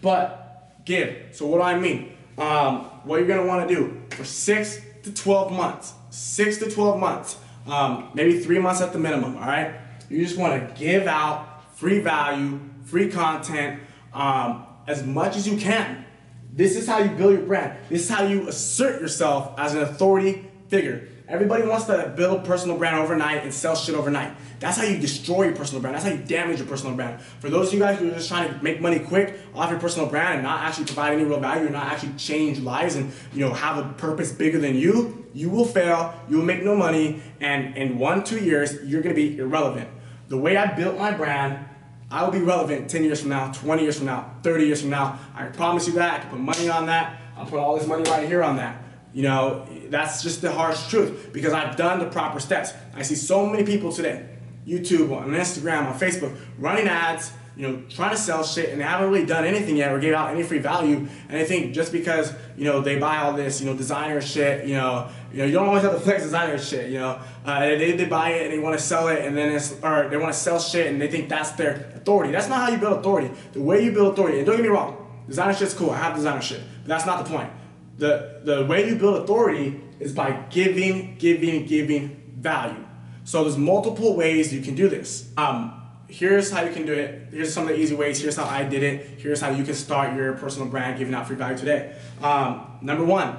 but 0.00 0.82
give. 0.84 1.16
So 1.32 1.46
what 1.46 1.58
do 1.58 1.62
I 1.64 1.78
mean? 1.78 2.15
Um, 2.38 2.80
what 3.04 3.18
you're 3.18 3.28
gonna 3.28 3.46
want 3.46 3.68
to 3.68 3.74
do 3.74 4.02
for 4.10 4.24
six 4.24 4.80
to 5.04 5.12
12 5.12 5.52
months, 5.52 5.94
six 6.10 6.58
to 6.58 6.70
12 6.70 6.98
months, 6.98 7.38
um, 7.66 8.10
maybe 8.14 8.40
three 8.40 8.58
months 8.58 8.80
at 8.80 8.92
the 8.92 8.98
minimum. 8.98 9.36
All 9.36 9.46
right. 9.46 9.74
You 10.08 10.24
just 10.24 10.36
want 10.36 10.68
to 10.68 10.74
give 10.80 11.06
out 11.06 11.74
free 11.76 12.00
value, 12.00 12.60
free 12.84 13.10
content 13.10 13.80
um, 14.12 14.66
as 14.86 15.04
much 15.04 15.36
as 15.36 15.48
you 15.48 15.56
can. 15.56 16.04
This 16.52 16.76
is 16.76 16.86
how 16.86 16.98
you 16.98 17.10
build 17.10 17.32
your 17.32 17.42
brand. 17.42 17.76
This 17.88 18.02
is 18.02 18.08
how 18.08 18.24
you 18.24 18.48
assert 18.48 19.00
yourself 19.00 19.58
as 19.58 19.74
an 19.74 19.82
authority 19.82 20.48
figure. 20.68 21.08
Everybody 21.28 21.66
wants 21.66 21.86
to 21.86 22.12
build 22.16 22.44
personal 22.44 22.78
brand 22.78 22.98
overnight 22.98 23.42
and 23.42 23.52
sell 23.52 23.74
shit 23.74 23.96
overnight. 23.96 24.32
That's 24.60 24.78
how 24.78 24.84
you 24.84 24.96
destroy 24.96 25.46
your 25.46 25.56
personal 25.56 25.80
brand. 25.80 25.96
That's 25.96 26.06
how 26.06 26.12
you 26.12 26.18
damage 26.18 26.58
your 26.58 26.68
personal 26.68 26.94
brand. 26.94 27.20
For 27.20 27.50
those 27.50 27.68
of 27.68 27.74
you 27.74 27.80
guys 27.80 27.98
who 27.98 28.08
are 28.08 28.14
just 28.14 28.28
trying 28.28 28.48
to 28.48 28.62
make 28.62 28.80
money 28.80 29.00
quick 29.00 29.36
off 29.52 29.70
your 29.70 29.80
personal 29.80 30.08
brand 30.08 30.34
and 30.34 30.42
not 30.44 30.60
actually 30.60 30.84
provide 30.84 31.14
any 31.14 31.24
real 31.24 31.40
value 31.40 31.64
and 31.64 31.72
not 31.72 31.88
actually 31.88 32.12
change 32.12 32.60
lives 32.60 32.94
and 32.94 33.12
you 33.32 33.40
know 33.40 33.52
have 33.52 33.78
a 33.78 33.92
purpose 33.94 34.30
bigger 34.30 34.60
than 34.60 34.76
you, 34.76 35.26
you 35.34 35.50
will 35.50 35.64
fail. 35.64 36.14
You 36.28 36.36
will 36.36 36.44
make 36.44 36.62
no 36.62 36.76
money, 36.76 37.20
and 37.40 37.76
in 37.76 37.98
one 37.98 38.22
two 38.22 38.38
years 38.38 38.84
you're 38.84 39.02
gonna 39.02 39.14
be 39.14 39.36
irrelevant. 39.36 39.88
The 40.28 40.38
way 40.38 40.56
I 40.56 40.74
built 40.74 40.96
my 40.96 41.10
brand 41.10 41.66
I 42.08 42.22
will 42.22 42.30
be 42.30 42.40
relevant 42.40 42.88
10 42.88 43.02
years 43.02 43.20
from 43.20 43.30
now, 43.30 43.50
20 43.50 43.82
years 43.82 43.96
from 43.96 44.06
now, 44.06 44.30
30 44.44 44.66
years 44.66 44.80
from 44.80 44.90
now. 44.90 45.18
I 45.34 45.46
promise 45.46 45.88
you 45.88 45.94
that. 45.94 46.14
I 46.14 46.18
can 46.20 46.30
put 46.30 46.38
money 46.38 46.68
on 46.68 46.86
that. 46.86 47.20
I'll 47.36 47.46
put 47.46 47.58
all 47.58 47.76
this 47.76 47.86
money 47.88 48.08
right 48.08 48.28
here 48.28 48.44
on 48.44 48.56
that. 48.56 48.80
You 49.16 49.22
know, 49.22 49.66
that's 49.88 50.22
just 50.22 50.42
the 50.42 50.52
harsh 50.52 50.88
truth 50.88 51.30
because 51.32 51.54
I've 51.54 51.74
done 51.74 52.00
the 52.00 52.04
proper 52.04 52.38
steps. 52.38 52.74
I 52.94 53.00
see 53.00 53.14
so 53.14 53.46
many 53.46 53.64
people 53.64 53.90
today, 53.90 54.28
YouTube, 54.68 55.10
on 55.10 55.30
Instagram, 55.30 55.86
on 55.86 55.98
Facebook, 55.98 56.36
running 56.58 56.86
ads, 56.86 57.32
you 57.56 57.66
know, 57.66 57.82
trying 57.88 58.10
to 58.10 58.18
sell 58.18 58.44
shit 58.44 58.68
and 58.68 58.78
they 58.78 58.84
haven't 58.84 59.10
really 59.10 59.24
done 59.24 59.46
anything 59.46 59.78
yet 59.78 59.90
or 59.90 59.98
gave 59.98 60.12
out 60.12 60.34
any 60.34 60.42
free 60.42 60.58
value. 60.58 61.08
And 61.30 61.38
I 61.38 61.44
think 61.44 61.72
just 61.72 61.92
because, 61.92 62.34
you 62.58 62.64
know, 62.64 62.82
they 62.82 62.98
buy 62.98 63.16
all 63.16 63.32
this, 63.32 63.58
you 63.58 63.64
know, 63.64 63.74
designer 63.74 64.20
shit, 64.20 64.66
you 64.66 64.74
know, 64.74 65.08
you 65.32 65.38
know, 65.38 65.44
you 65.46 65.52
don't 65.52 65.68
always 65.68 65.82
have 65.82 65.94
to 65.94 66.00
flex 66.00 66.22
designer 66.22 66.58
shit, 66.58 66.90
you 66.90 66.98
know. 66.98 67.18
Uh, 67.46 67.60
they, 67.60 67.92
they 67.92 68.04
buy 68.04 68.32
it 68.32 68.42
and 68.42 68.52
they 68.52 68.58
want 68.58 68.78
to 68.78 68.84
sell 68.84 69.08
it 69.08 69.24
and 69.24 69.34
then 69.34 69.50
it's, 69.50 69.82
or 69.82 70.10
they 70.10 70.18
want 70.18 70.34
to 70.34 70.38
sell 70.38 70.60
shit 70.60 70.88
and 70.88 71.00
they 71.00 71.08
think 71.08 71.30
that's 71.30 71.52
their 71.52 71.90
authority. 71.94 72.32
That's 72.32 72.50
not 72.50 72.60
how 72.60 72.68
you 72.68 72.76
build 72.76 72.98
authority. 72.98 73.30
The 73.54 73.62
way 73.62 73.82
you 73.82 73.92
build 73.92 74.12
authority, 74.12 74.40
and 74.40 74.46
don't 74.46 74.56
get 74.56 74.62
me 74.62 74.68
wrong, 74.68 75.24
designer 75.26 75.54
shit's 75.54 75.72
cool. 75.72 75.88
I 75.88 75.96
have 75.96 76.16
designer 76.16 76.42
shit, 76.42 76.60
but 76.82 76.88
that's 76.88 77.06
not 77.06 77.24
the 77.24 77.30
point. 77.30 77.50
The, 77.98 78.40
the 78.44 78.64
way 78.66 78.88
you 78.88 78.96
build 78.96 79.22
authority 79.22 79.80
is 80.00 80.12
by 80.12 80.32
giving, 80.50 81.16
giving, 81.16 81.66
giving 81.66 82.32
value. 82.36 82.84
So 83.24 83.42
there's 83.42 83.56
multiple 83.56 84.14
ways 84.16 84.52
you 84.52 84.60
can 84.60 84.74
do 84.74 84.88
this. 84.88 85.30
Um, 85.36 85.82
here's 86.08 86.50
how 86.50 86.62
you 86.62 86.72
can 86.72 86.86
do 86.86 86.92
it. 86.92 87.28
Here's 87.32 87.52
some 87.52 87.64
of 87.64 87.70
the 87.70 87.76
easy 87.76 87.94
ways. 87.94 88.20
Here's 88.20 88.36
how 88.36 88.44
I 88.44 88.64
did 88.64 88.82
it. 88.82 89.18
Here's 89.18 89.40
how 89.40 89.50
you 89.50 89.64
can 89.64 89.74
start 89.74 90.14
your 90.14 90.34
personal 90.34 90.68
brand 90.68 90.98
giving 90.98 91.14
out 91.14 91.26
free 91.26 91.36
value 91.36 91.56
today. 91.56 91.96
Um, 92.22 92.78
number 92.82 93.04
one, 93.04 93.36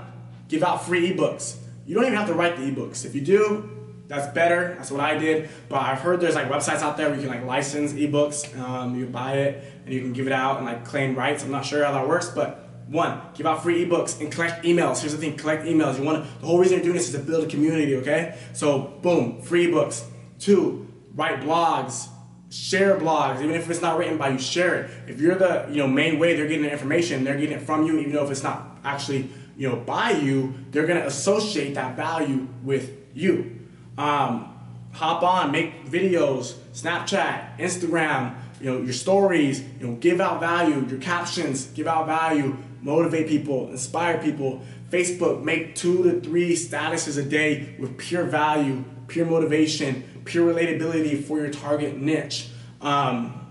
give 0.49 0.63
out 0.63 0.85
free 0.85 1.13
ebooks. 1.13 1.57
You 1.85 1.95
don't 1.95 2.05
even 2.05 2.17
have 2.17 2.27
to 2.27 2.33
write 2.33 2.57
the 2.57 2.63
ebooks. 2.63 3.05
If 3.05 3.15
you 3.15 3.21
do, 3.21 3.69
that's 4.07 4.27
better. 4.33 4.75
That's 4.77 4.91
what 4.91 5.01
I 5.01 5.17
did. 5.17 5.49
But 5.69 5.81
I've 5.81 5.99
heard 5.99 6.19
there's 6.19 6.35
like 6.35 6.49
websites 6.49 6.81
out 6.81 6.97
there 6.97 7.09
where 7.09 7.17
you 7.17 7.27
can 7.27 7.31
like 7.31 7.45
license 7.45 7.93
ebooks. 7.93 8.57
Um, 8.59 8.97
you 8.97 9.05
buy 9.05 9.33
it 9.33 9.63
and 9.85 9.93
you 9.93 10.01
can 10.01 10.13
give 10.13 10.27
it 10.27 10.33
out 10.33 10.57
and 10.57 10.65
like 10.65 10.85
claim 10.85 11.15
rights. 11.15 11.43
I'm 11.43 11.51
not 11.51 11.65
sure 11.65 11.85
how 11.85 11.93
that 11.93 12.07
works, 12.07 12.29
but 12.29 12.66
one, 12.87 13.19
give 13.33 13.45
out 13.45 13.63
free 13.63 13.85
ebooks 13.85 14.19
and 14.21 14.31
collect 14.31 14.63
emails. 14.63 15.01
Here's 15.01 15.13
the 15.13 15.17
thing: 15.17 15.35
collect 15.35 15.65
emails. 15.65 15.97
You 15.97 16.03
want 16.03 16.23
to, 16.23 16.39
the 16.39 16.47
whole 16.47 16.59
reason 16.59 16.77
you're 16.77 16.83
doing 16.83 16.97
this 16.97 17.13
is 17.13 17.15
to 17.15 17.19
build 17.19 17.43
a 17.43 17.47
community. 17.47 17.95
Okay, 17.97 18.37
so 18.53 18.99
boom, 19.01 19.41
free 19.41 19.67
ebooks. 19.67 20.05
Two, 20.39 20.87
write 21.15 21.41
blogs 21.41 22.09
share 22.49 22.97
blogs, 22.97 23.41
even 23.41 23.55
if 23.55 23.69
it's 23.69 23.81
not 23.81 23.97
written 23.97 24.17
by 24.17 24.29
you, 24.29 24.39
share 24.39 24.75
it. 24.75 24.91
If 25.07 25.19
you're 25.19 25.35
the 25.35 25.67
you 25.69 25.77
know 25.77 25.87
main 25.87 26.19
way 26.19 26.35
they're 26.35 26.47
getting 26.47 26.63
the 26.63 26.71
information, 26.71 27.23
they're 27.23 27.37
getting 27.37 27.57
it 27.57 27.61
from 27.61 27.85
you, 27.85 27.99
even 27.99 28.13
though 28.13 28.25
if 28.25 28.31
it's 28.31 28.43
not 28.43 28.77
actually 28.83 29.29
you 29.57 29.69
know 29.69 29.75
by 29.75 30.11
you, 30.11 30.53
they're 30.71 30.87
gonna 30.87 31.05
associate 31.05 31.75
that 31.75 31.95
value 31.95 32.47
with 32.63 32.95
you. 33.13 33.59
Um, 33.97 34.53
hop 34.93 35.23
on, 35.23 35.51
make 35.51 35.85
videos, 35.85 36.53
Snapchat, 36.73 37.57
Instagram, 37.57 38.35
you 38.61 38.71
know 38.71 38.81
your 38.81 38.93
stories, 38.93 39.61
you 39.79 39.87
know 39.87 39.95
give 39.95 40.21
out 40.21 40.39
value, 40.39 40.85
your 40.87 40.99
captions, 40.99 41.65
give 41.67 41.87
out 41.87 42.05
value, 42.05 42.57
motivate 42.81 43.27
people, 43.27 43.69
inspire 43.69 44.17
people. 44.17 44.61
Facebook, 44.89 45.43
make 45.43 45.75
two 45.75 46.03
to 46.03 46.21
three 46.21 46.53
statuses 46.55 47.17
a 47.17 47.27
day 47.27 47.75
with 47.77 47.97
pure 47.97 48.23
value, 48.23 48.83
pure 49.07 49.25
motivation, 49.25 50.21
pure 50.23 50.53
relatability 50.53 51.21
for 51.21 51.39
your 51.39 51.49
target 51.49 51.97
niche. 51.97 52.49
Um, 52.79 53.45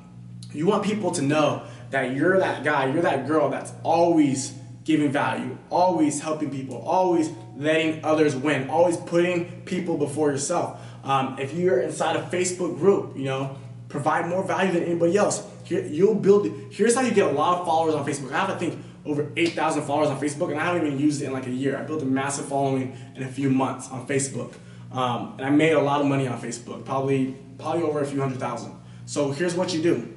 you 0.53 0.67
want 0.67 0.85
people 0.85 1.11
to 1.13 1.23
know 1.23 1.67
that 1.91 2.15
you're 2.15 2.39
that 2.39 2.65
guy, 2.65 2.87
you're 2.87 3.03
that 3.03 3.27
girl 3.27 3.51
that's 3.51 3.73
always 3.83 4.55
giving 4.85 5.11
value, 5.11 5.59
always 5.69 6.21
helping 6.21 6.51
people, 6.51 6.79
always 6.79 7.31
letting 7.57 8.05
others 8.05 8.37
win, 8.37 8.71
always 8.71 8.97
putting 8.97 9.63
people 9.63 9.99
before 9.99 10.31
yourself. 10.31 10.81
Um, 11.05 11.39
if 11.39 11.53
you're 11.53 11.81
inside 11.81 12.17
a 12.17 12.23
Facebook 12.23 12.79
group, 12.79 13.17
you 13.17 13.25
know, 13.25 13.59
provide 13.89 14.29
more 14.29 14.43
value 14.45 14.73
than 14.73 14.85
anybody 14.85 15.17
else. 15.17 15.45
Here, 15.65 15.85
you'll 15.85 16.15
build. 16.15 16.49
Here's 16.71 16.95
how 16.95 17.03
you 17.03 17.13
get 17.13 17.27
a 17.27 17.33
lot 17.33 17.61
of 17.61 17.67
followers 17.67 17.95
on 17.95 18.07
Facebook. 18.07 18.33
I 18.33 18.39
have, 18.39 18.49
to 18.49 18.57
think, 18.57 18.83
over 19.07 19.31
8,000 19.37 19.83
followers 19.83 20.09
on 20.09 20.21
Facebook, 20.21 20.51
and 20.51 20.61
I 20.61 20.65
haven't 20.65 20.87
even 20.87 20.99
used 20.99 21.23
it 21.23 21.27
in 21.27 21.33
like 21.33 21.47
a 21.47 21.51
year. 21.51 21.77
I 21.77 21.83
built 21.83 22.03
a 22.03 22.07
massive 22.07 22.47
following 22.47 22.97
in 23.15 23.23
a 23.23 23.29
few 23.29 23.51
months 23.51 23.91
on 23.91 24.07
Facebook. 24.07 24.55
Um, 24.93 25.35
and 25.39 25.47
I 25.47 25.51
made 25.51 25.73
a 25.73 25.81
lot 25.81 26.01
of 26.01 26.07
money 26.07 26.27
on 26.27 26.41
Facebook, 26.41 26.85
probably 26.85 27.37
probably 27.59 27.83
over 27.83 28.01
a 28.01 28.07
few 28.07 28.21
hundred 28.21 28.39
thousand. 28.39 28.75
So 29.07 29.31
here's 29.31 29.55
what 29.55 29.75
you 29.75 29.83
do: 29.83 30.15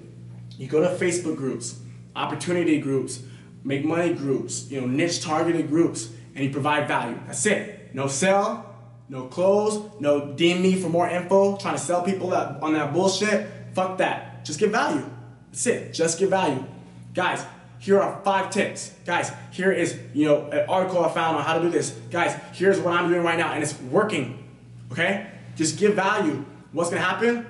you 0.57 0.67
go 0.67 0.79
to 0.81 0.87
Facebook 1.03 1.35
groups, 1.35 1.79
opportunity 2.15 2.79
groups, 2.79 3.21
make 3.63 3.83
money 3.83 4.13
groups, 4.13 4.69
you 4.69 4.79
know, 4.79 4.87
niche 4.87 5.21
targeted 5.21 5.67
groups, 5.67 6.09
and 6.35 6.45
you 6.45 6.51
provide 6.51 6.87
value. 6.87 7.19
That's 7.25 7.45
it. 7.45 7.93
No 7.93 8.07
sell, 8.07 8.75
no 9.09 9.25
close, 9.25 9.83
no 9.99 10.21
DM 10.21 10.61
me 10.61 10.75
for 10.75 10.89
more 10.89 11.09
info. 11.09 11.57
Trying 11.57 11.75
to 11.75 11.81
sell 11.81 12.03
people 12.03 12.29
that, 12.29 12.61
on 12.61 12.73
that 12.73 12.93
bullshit. 12.93 13.47
Fuck 13.73 13.97
that. 13.97 14.45
Just 14.45 14.59
give 14.59 14.71
value. 14.71 15.05
That's 15.51 15.65
it. 15.65 15.93
Just 15.93 16.19
give 16.19 16.29
value, 16.29 16.63
guys. 17.13 17.43
Here 17.79 17.99
are 17.99 18.21
five 18.23 18.49
tips. 18.49 18.93
Guys, 19.05 19.31
here 19.51 19.71
is, 19.71 19.97
you 20.13 20.25
know, 20.25 20.45
an 20.49 20.69
article 20.69 21.03
I 21.03 21.09
found 21.09 21.37
on 21.37 21.43
how 21.43 21.55
to 21.55 21.61
do 21.61 21.69
this. 21.69 21.91
Guys, 22.11 22.37
here's 22.53 22.79
what 22.79 22.93
I'm 22.93 23.09
doing 23.09 23.23
right 23.23 23.37
now 23.37 23.53
and 23.53 23.63
it's 23.63 23.79
working. 23.83 24.43
Okay? 24.91 25.27
Just 25.55 25.79
give 25.79 25.93
value. 25.93 26.45
What's 26.73 26.89
gonna 26.89 27.01
happen? 27.01 27.45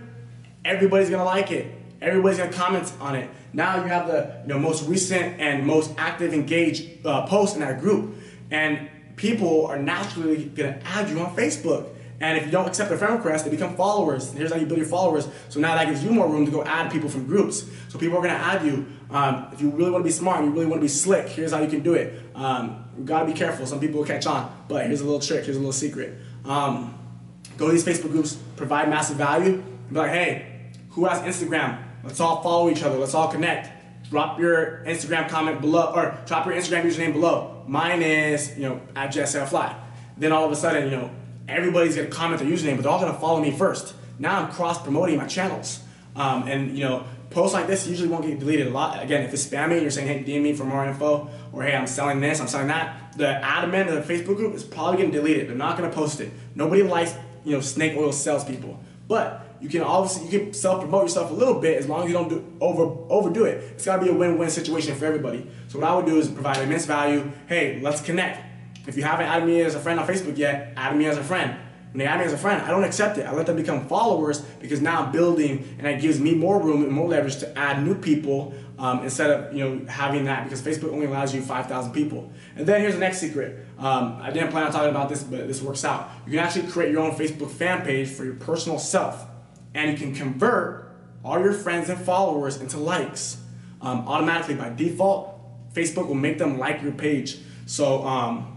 Everybody's 0.63 1.10
gonna 1.10 1.26
like 1.26 1.52
it. 1.52 1.74
Everybody's 2.02 2.38
gonna 2.38 2.54
comment 2.54 2.92
on 3.02 3.15
it. 3.15 3.30
Now 3.54 3.78
you 3.78 3.89
have 3.89 4.08
the 4.08 4.42
you 4.44 4.54
know, 4.54 4.60
most 4.60 4.88
recent 4.88 5.39
and 5.39 5.65
most 5.65 5.92
active, 5.98 6.34
engaged 6.34 7.06
uh, 7.06 7.26
post 7.26 7.56
in 7.56 7.62
that 7.62 7.82
group, 7.82 8.15
and 8.52 8.88
people 9.15 9.65
are 9.65 9.80
naturally 9.80 10.46
gonna 10.46 10.80
add 10.86 11.10
you 11.10 11.20
on 11.20 11.36
Facebook. 11.36 11.89
And 12.21 12.38
if 12.38 12.45
you 12.45 12.51
don't 12.51 12.67
accept 12.67 12.89
their 12.89 12.97
friend 12.97 13.15
request, 13.15 13.45
they 13.45 13.51
become 13.51 13.75
followers. 13.75 14.34
Here's 14.34 14.51
how 14.51 14.58
you 14.58 14.65
build 14.65 14.79
your 14.79 14.88
followers. 14.88 15.27
So 15.47 15.60
now 15.60 15.75
that 15.75 15.88
gives 15.88 16.03
you 16.03 16.12
more 16.12 16.27
room 16.27 16.45
to 16.45 16.51
go 16.51 16.63
add 16.63 16.91
people 16.91 17.10
from 17.10 17.25
groups. 17.25 17.65
So 17.88 17.97
people 17.97 18.17
are 18.17 18.21
gonna 18.21 18.34
add 18.34 18.65
you. 18.65 18.86
Um, 19.10 19.47
if 19.53 19.62
you 19.62 19.69
really 19.69 19.91
wanna 19.91 20.03
be 20.03 20.12
smart, 20.12 20.43
you 20.43 20.51
really 20.51 20.65
wanna 20.65 20.82
be 20.82 20.88
slick, 20.88 21.27
here's 21.27 21.51
how 21.51 21.62
you 21.62 21.69
can 21.69 21.82
do 21.82 21.93
it. 21.93 22.21
Um, 22.36 22.86
you 22.97 23.05
gotta 23.05 23.25
be 23.25 23.34
careful. 23.34 23.65
Some 23.65 23.79
people 23.79 23.99
will 23.99 24.08
catch 24.08 24.25
on, 24.25 24.53
but 24.67 24.86
here's 24.86 25.01
a 25.01 25.05
little 25.05 25.21
trick, 25.21 25.45
here's 25.45 25.55
a 25.55 25.60
little 25.60 25.71
secret. 25.71 26.17
Um, 26.45 26.95
Go 27.60 27.67
to 27.67 27.73
these 27.73 27.84
Facebook 27.84 28.12
groups, 28.12 28.38
provide 28.55 28.89
massive 28.89 29.17
value, 29.17 29.62
be 29.91 29.95
like, 29.95 30.12
hey, 30.12 30.71
who 30.91 31.03
has 31.05 31.19
Instagram? 31.21 31.84
Let's 32.05 32.21
all 32.21 32.41
follow 32.41 32.69
each 32.69 32.84
other. 32.84 32.97
Let's 32.97 33.13
all 33.13 33.27
connect. 33.27 33.69
Drop 34.10 34.39
your 34.39 34.82
Instagram 34.88 35.27
comment 35.27 35.60
below, 35.60 35.91
or 35.93 36.17
drop 36.25 36.45
your 36.45 36.55
Instagram 36.55 36.84
username 36.84 37.12
below. 37.12 37.65
Mine 37.67 38.01
is, 38.01 38.58
you 38.58 38.63
know, 38.63 38.82
at 38.95 39.12
JSFly. 39.12 39.75
Then 40.17 40.32
all 40.32 40.45
of 40.45 40.53
a 40.53 40.55
sudden, 40.55 40.86
you 40.86 40.91
know, 40.91 41.12
everybody's 41.49 41.95
gonna 41.95 42.07
comment 42.07 42.41
their 42.41 42.49
username, 42.49 42.75
but 42.75 42.83
they're 42.83 42.91
all 42.91 42.99
gonna 42.99 43.17
follow 43.17 43.41
me 43.41 43.51
first. 43.51 43.93
Now 44.17 44.41
I'm 44.41 44.51
cross 44.51 44.81
promoting 44.81 45.17
my 45.17 45.27
channels. 45.27 45.81
Um, 46.15 46.47
and 46.47 46.77
you 46.77 46.83
know, 46.83 47.05
posts 47.29 47.53
like 47.53 47.67
this 47.67 47.88
usually 47.88 48.09
won't 48.09 48.25
get 48.25 48.39
deleted 48.39 48.67
a 48.67 48.71
lot. 48.71 49.01
Again, 49.03 49.23
if 49.23 49.33
it's 49.33 49.45
spammy, 49.45 49.81
you're 49.81 49.91
saying, 49.91 50.07
hey, 50.07 50.23
DM 50.23 50.41
me 50.41 50.53
for 50.53 50.65
more 50.65 50.85
info, 50.85 51.29
or 51.53 51.63
hey, 51.63 51.75
I'm 51.75 51.88
selling 51.88 52.19
this, 52.19 52.39
I'm 52.39 52.47
selling 52.47 52.67
that. 52.67 53.13
The 53.17 53.39
admin 53.43 53.88
of 53.88 54.07
the 54.07 54.13
Facebook 54.13 54.35
group 54.35 54.53
is 54.53 54.63
probably 54.63 55.01
gonna 55.01 55.13
delete 55.13 55.38
it. 55.38 55.47
They're 55.47 55.55
not 55.55 55.77
gonna 55.77 55.91
post 55.91 56.19
it. 56.21 56.31
Nobody 56.55 56.83
likes, 56.83 57.15
you 57.45 57.53
know, 57.53 57.62
snake 57.62 57.97
oil 57.97 58.12
salespeople. 58.12 58.79
But 59.07 59.45
you 59.62 59.67
can 59.69 59.81
obviously 59.81 60.29
you 60.29 60.39
can 60.39 60.53
self 60.53 60.79
promote 60.81 61.03
yourself 61.03 61.31
a 61.31 61.33
little 61.33 61.59
bit 61.59 61.77
as 61.77 61.88
long 61.88 62.03
as 62.03 62.07
you 62.07 62.13
don't 62.13 62.29
do 62.29 62.45
over 62.62 62.83
overdo 63.09 63.45
it. 63.45 63.63
It's 63.73 63.85
gotta 63.85 64.03
be 64.03 64.09
a 64.09 64.13
win 64.13 64.38
win 64.38 64.49
situation 64.49 64.95
for 64.95 65.05
everybody. 65.05 65.49
So 65.67 65.79
what 65.79 65.89
I 65.89 65.95
would 65.95 66.05
do 66.05 66.17
is 66.17 66.27
provide 66.27 66.57
immense 66.59 66.85
value. 66.85 67.31
Hey, 67.47 67.79
let's 67.81 68.01
connect. 68.01 68.48
If 68.89 68.97
you 68.97 69.04
haven't 69.04 69.28
added 69.28 69.45
me 69.45 69.62
as 69.62 69.75
a 69.75 69.80
friend 69.80 69.99
on 69.99 70.08
Facebook 70.08 70.36
yet, 70.36 70.73
add 70.75 70.95
me 70.97 71.06
as 71.06 71.15
a 71.15 71.23
friend. 71.23 71.56
When 71.91 71.99
they 71.99 72.06
add 72.06 72.19
me 72.19 72.25
as 72.25 72.34
a 72.34 72.38
friend, 72.38 72.60
I 72.63 72.69
don't 72.69 72.84
accept 72.84 73.19
it. 73.19 73.28
I 73.28 73.34
let 73.34 73.45
them 73.45 73.56
become 73.56 73.88
followers 73.88 74.41
because 74.41 74.82
now 74.82 75.04
I'm 75.04 75.12
building, 75.12 75.75
and 75.78 75.86
it 75.86 76.02
gives 76.02 76.19
me 76.19 76.34
more 76.34 76.60
room 76.60 76.84
and 76.84 76.91
more 76.91 77.08
leverage 77.08 77.38
to 77.38 77.58
add 77.58 77.84
new 77.84 77.93
people 77.93 78.56
um, 78.80 79.04
instead 79.04 79.30
of 79.30 79.54
you 79.56 79.63
know 79.63 79.86
having 79.86 80.25
that 80.25 80.43
because 80.43 80.62
Facebook 80.62 80.91
only 80.91 81.06
allows 81.06 81.36
you 81.36 81.41
5,000 81.41 81.93
people. 81.93 82.32
And 82.56 82.65
then 82.65 82.82
here's 82.82 82.95
the 82.95 82.99
next 82.99 83.19
secret. 83.19 83.63
Um, 83.78 84.19
I 84.21 84.32
didn't 84.32 84.49
plan 84.49 84.65
on 84.65 84.71
talking 84.71 84.89
about 84.89 85.10
this, 85.10 85.21
but 85.21 85.47
this 85.47 85.62
works 85.62 85.86
out. 85.86 86.10
You 86.25 86.32
can 86.32 86.39
actually 86.39 86.67
create 86.67 86.91
your 86.91 87.02
own 87.02 87.12
Facebook 87.12 87.52
fan 87.52 87.84
page 87.84 88.10
for 88.10 88.25
your 88.25 88.36
personal 88.36 88.80
self, 88.80 89.23
and 89.75 89.91
you 89.91 89.97
can 89.97 90.15
convert 90.15 90.91
all 91.23 91.39
your 91.39 91.54
friends 91.54 91.89
and 91.89 91.99
followers 91.99 92.58
into 92.58 92.78
likes 92.78 93.38
um, 93.82 94.08
automatically 94.08 94.56
by 94.56 94.69
default. 94.69 95.36
Facebook 95.75 96.08
will 96.08 96.15
make 96.15 96.39
them 96.39 96.58
like 96.58 96.82
your 96.82 96.91
page. 96.91 97.38
So 97.67 98.04
um, 98.04 98.48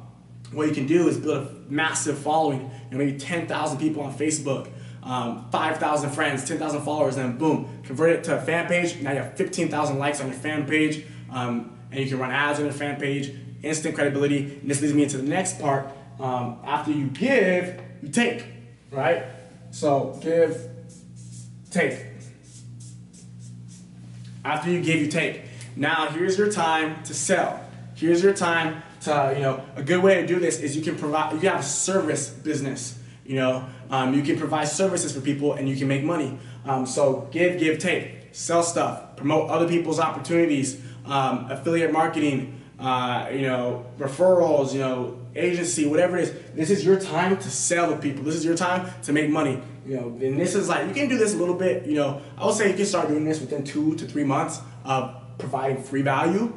what 0.52 0.68
you 0.68 0.74
can 0.74 0.86
do 0.86 1.08
is 1.08 1.18
build 1.18 1.46
a 1.46 1.50
massive 1.70 2.18
following, 2.18 2.60
you 2.60 2.98
know, 2.98 2.98
maybe 2.98 3.18
10,000 3.18 3.78
people 3.78 4.02
on 4.02 4.14
Facebook, 4.14 4.68
um, 5.02 5.48
5,000 5.50 6.10
friends, 6.10 6.44
10,000 6.46 6.82
followers, 6.82 7.16
and 7.16 7.38
boom, 7.38 7.80
convert 7.82 8.10
it 8.10 8.24
to 8.24 8.36
a 8.36 8.40
fan 8.40 8.68
page. 8.68 9.00
Now 9.00 9.12
you 9.12 9.18
have 9.18 9.34
15,000 9.36 9.98
likes 9.98 10.20
on 10.20 10.28
your 10.28 10.36
fan 10.36 10.66
page, 10.66 11.04
um, 11.30 11.76
and 11.90 12.00
you 12.00 12.06
can 12.06 12.18
run 12.18 12.30
ads 12.30 12.58
on 12.58 12.66
your 12.66 12.74
fan 12.74 13.00
page, 13.00 13.34
instant 13.62 13.94
credibility. 13.94 14.58
And 14.60 14.70
this 14.70 14.80
leads 14.80 14.94
me 14.94 15.02
into 15.02 15.16
the 15.16 15.28
next 15.28 15.60
part. 15.60 15.88
Um, 16.20 16.58
after 16.64 16.92
you 16.92 17.06
give, 17.08 17.80
you 18.02 18.08
take, 18.08 18.44
right? 18.90 19.24
So 19.70 20.18
give, 20.22 20.68
take. 21.70 22.04
After 24.44 24.70
you 24.70 24.82
give, 24.82 25.00
you 25.00 25.08
take. 25.08 25.42
Now 25.76 26.08
here's 26.10 26.36
your 26.36 26.50
time 26.50 27.02
to 27.04 27.14
sell. 27.14 27.60
Here's 27.94 28.22
your 28.22 28.34
time 28.34 28.82
to, 29.04 29.32
you 29.34 29.42
know, 29.42 29.64
a 29.76 29.82
good 29.82 30.02
way 30.02 30.20
to 30.20 30.26
do 30.26 30.38
this 30.38 30.60
is 30.60 30.76
you 30.76 30.82
can 30.82 30.96
provide, 30.96 31.32
you 31.34 31.48
have 31.48 31.60
a 31.60 31.64
service 31.64 32.28
business. 32.28 32.98
You 33.24 33.36
know, 33.36 33.66
um, 33.90 34.14
you 34.14 34.22
can 34.22 34.36
provide 34.38 34.68
services 34.68 35.12
for 35.12 35.20
people 35.20 35.54
and 35.54 35.68
you 35.68 35.76
can 35.76 35.88
make 35.88 36.02
money. 36.02 36.38
Um, 36.64 36.86
so 36.86 37.28
give, 37.30 37.58
give, 37.58 37.78
take, 37.78 38.30
sell 38.32 38.62
stuff, 38.62 39.16
promote 39.16 39.50
other 39.50 39.68
people's 39.68 40.00
opportunities, 40.00 40.80
um, 41.06 41.50
affiliate 41.50 41.92
marketing, 41.92 42.60
uh, 42.78 43.28
you 43.32 43.42
know, 43.42 43.86
referrals, 43.98 44.72
you 44.72 44.80
know, 44.80 45.18
agency, 45.36 45.86
whatever 45.86 46.18
it 46.18 46.28
is. 46.28 46.34
This 46.54 46.70
is 46.70 46.84
your 46.84 46.98
time 47.00 47.36
to 47.36 47.50
sell 47.50 47.90
to 47.90 47.96
people. 47.96 48.24
This 48.24 48.34
is 48.34 48.44
your 48.44 48.56
time 48.56 48.90
to 49.04 49.12
make 49.12 49.30
money. 49.30 49.62
You 49.86 49.96
know, 49.96 50.06
and 50.08 50.38
this 50.38 50.54
is 50.54 50.68
like 50.68 50.86
you 50.88 50.94
can 50.94 51.08
do 51.08 51.18
this 51.18 51.34
a 51.34 51.36
little 51.36 51.54
bit. 51.54 51.86
You 51.86 51.94
know, 51.94 52.20
I 52.36 52.46
would 52.46 52.54
say 52.54 52.70
you 52.70 52.76
can 52.76 52.86
start 52.86 53.08
doing 53.08 53.24
this 53.24 53.40
within 53.40 53.64
two 53.64 53.94
to 53.96 54.06
three 54.06 54.24
months 54.24 54.60
of 54.84 55.14
providing 55.38 55.82
free 55.82 56.02
value. 56.02 56.52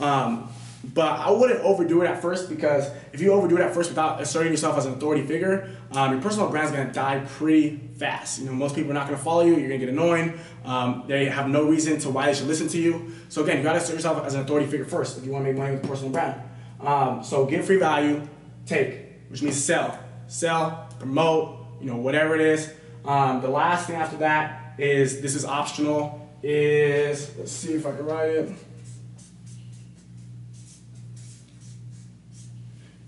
Um, 0.00 0.48
but 0.82 1.20
I 1.20 1.30
wouldn't 1.30 1.60
overdo 1.60 2.02
it 2.02 2.06
at 2.06 2.22
first 2.22 2.48
because 2.48 2.90
if 3.12 3.20
you 3.20 3.32
overdo 3.32 3.56
it 3.58 3.60
at 3.60 3.74
first 3.74 3.90
without 3.90 4.20
asserting 4.20 4.50
yourself 4.50 4.78
as 4.78 4.86
an 4.86 4.94
authority 4.94 5.26
figure, 5.26 5.76
um, 5.92 6.12
your 6.12 6.22
personal 6.22 6.48
brand 6.48 6.66
is 6.66 6.72
going 6.72 6.86
to 6.86 6.92
die 6.92 7.22
pretty 7.26 7.76
fast. 7.98 8.40
You 8.40 8.46
know, 8.46 8.52
most 8.52 8.74
people 8.74 8.90
are 8.90 8.94
not 8.94 9.06
going 9.06 9.18
to 9.18 9.22
follow 9.22 9.42
you. 9.42 9.56
You're 9.56 9.68
going 9.68 9.80
to 9.80 9.86
get 9.86 9.88
annoying. 9.90 10.38
Um, 10.64 11.04
they 11.06 11.26
have 11.26 11.48
no 11.48 11.64
reason 11.64 11.98
to 12.00 12.10
why 12.10 12.26
they 12.26 12.34
should 12.34 12.46
listen 12.46 12.66
to 12.68 12.78
you. 12.80 13.12
So 13.28 13.42
again, 13.42 13.58
you 13.58 13.62
got 13.62 13.74
to 13.74 13.78
assert 13.78 13.94
yourself 13.94 14.24
as 14.24 14.34
an 14.34 14.40
authority 14.40 14.66
figure 14.68 14.86
first 14.86 15.18
if 15.18 15.24
you 15.26 15.32
want 15.32 15.44
to 15.44 15.52
make 15.52 15.58
money 15.58 15.72
with 15.72 15.86
personal 15.86 16.12
brand. 16.12 16.40
Um, 16.80 17.22
so 17.22 17.44
give 17.44 17.66
free 17.66 17.78
value, 17.78 18.26
take, 18.64 19.00
which 19.28 19.42
means 19.42 19.62
sell, 19.62 19.98
sell, 20.28 20.88
promote, 20.98 21.58
you 21.80 21.90
know, 21.90 21.96
whatever 21.96 22.34
it 22.34 22.40
is. 22.40 22.72
Um, 23.04 23.42
the 23.42 23.50
last 23.50 23.86
thing 23.86 23.96
after 23.96 24.16
that 24.18 24.74
is 24.78 25.20
this 25.20 25.34
is 25.34 25.44
optional. 25.44 26.16
Is 26.42 27.36
let's 27.36 27.52
see 27.52 27.74
if 27.74 27.84
I 27.84 27.90
can 27.94 28.06
write 28.06 28.30
it. 28.30 28.52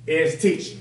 Is 0.07 0.41
teach. 0.41 0.77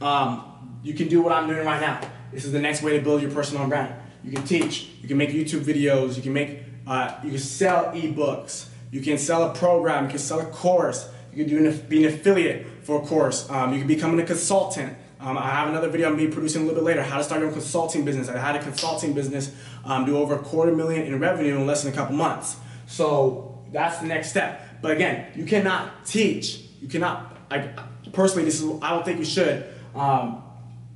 Um, 0.00 0.78
you 0.82 0.94
can 0.94 1.08
do 1.08 1.20
what 1.22 1.32
I'm 1.32 1.48
doing 1.48 1.64
right 1.66 1.80
now. 1.80 2.00
This 2.32 2.44
is 2.44 2.52
the 2.52 2.60
next 2.60 2.82
way 2.82 2.96
to 2.96 3.02
build 3.02 3.22
your 3.22 3.30
personal 3.30 3.66
brand. 3.66 3.94
You 4.24 4.32
can 4.32 4.44
teach. 4.44 4.90
You 5.00 5.08
can 5.08 5.16
make 5.16 5.30
YouTube 5.30 5.60
videos. 5.60 6.16
You 6.16 6.22
can 6.22 6.32
make. 6.32 6.60
Uh, 6.86 7.14
you 7.22 7.30
can 7.30 7.38
sell 7.38 7.86
ebooks. 7.86 8.68
You 8.90 9.00
can 9.00 9.18
sell 9.18 9.50
a 9.50 9.54
program. 9.54 10.04
You 10.04 10.10
can 10.10 10.18
sell 10.18 10.40
a 10.40 10.46
course. 10.46 11.08
You 11.32 11.44
can 11.44 11.54
do 11.54 11.66
an, 11.66 11.86
be 11.88 12.04
an 12.04 12.12
affiliate 12.12 12.66
for 12.82 13.02
a 13.02 13.06
course. 13.06 13.48
Um, 13.50 13.72
you 13.72 13.78
can 13.78 13.88
become 13.88 14.18
a 14.18 14.22
consultant. 14.22 14.96
Um, 15.20 15.36
I 15.36 15.50
have 15.50 15.68
another 15.68 15.88
video 15.88 16.08
I'm 16.08 16.16
be 16.16 16.28
producing 16.28 16.62
a 16.62 16.64
little 16.64 16.80
bit 16.80 16.86
later. 16.86 17.02
How 17.02 17.18
to 17.18 17.24
start 17.24 17.40
your 17.40 17.48
own 17.48 17.54
consulting 17.54 18.04
business. 18.04 18.28
I 18.28 18.38
had 18.38 18.54
a 18.56 18.62
consulting 18.62 19.14
business 19.14 19.54
um, 19.84 20.04
do 20.04 20.16
over 20.16 20.36
a 20.36 20.38
quarter 20.38 20.72
million 20.72 21.02
in 21.02 21.18
revenue 21.18 21.56
in 21.56 21.66
less 21.66 21.82
than 21.82 21.92
a 21.92 21.96
couple 21.96 22.14
months. 22.16 22.56
So 22.86 23.62
that's 23.72 23.98
the 23.98 24.06
next 24.06 24.30
step. 24.30 24.80
But 24.80 24.92
again, 24.92 25.26
you 25.34 25.44
cannot 25.44 26.06
teach. 26.06 26.62
You 26.80 26.88
cannot. 26.88 27.36
I, 27.50 27.70
personally, 28.12 28.44
this 28.44 28.62
is 28.62 28.70
I 28.82 28.90
don't 28.90 29.04
think 29.04 29.18
you 29.18 29.24
should. 29.24 29.66
Um, 29.94 30.42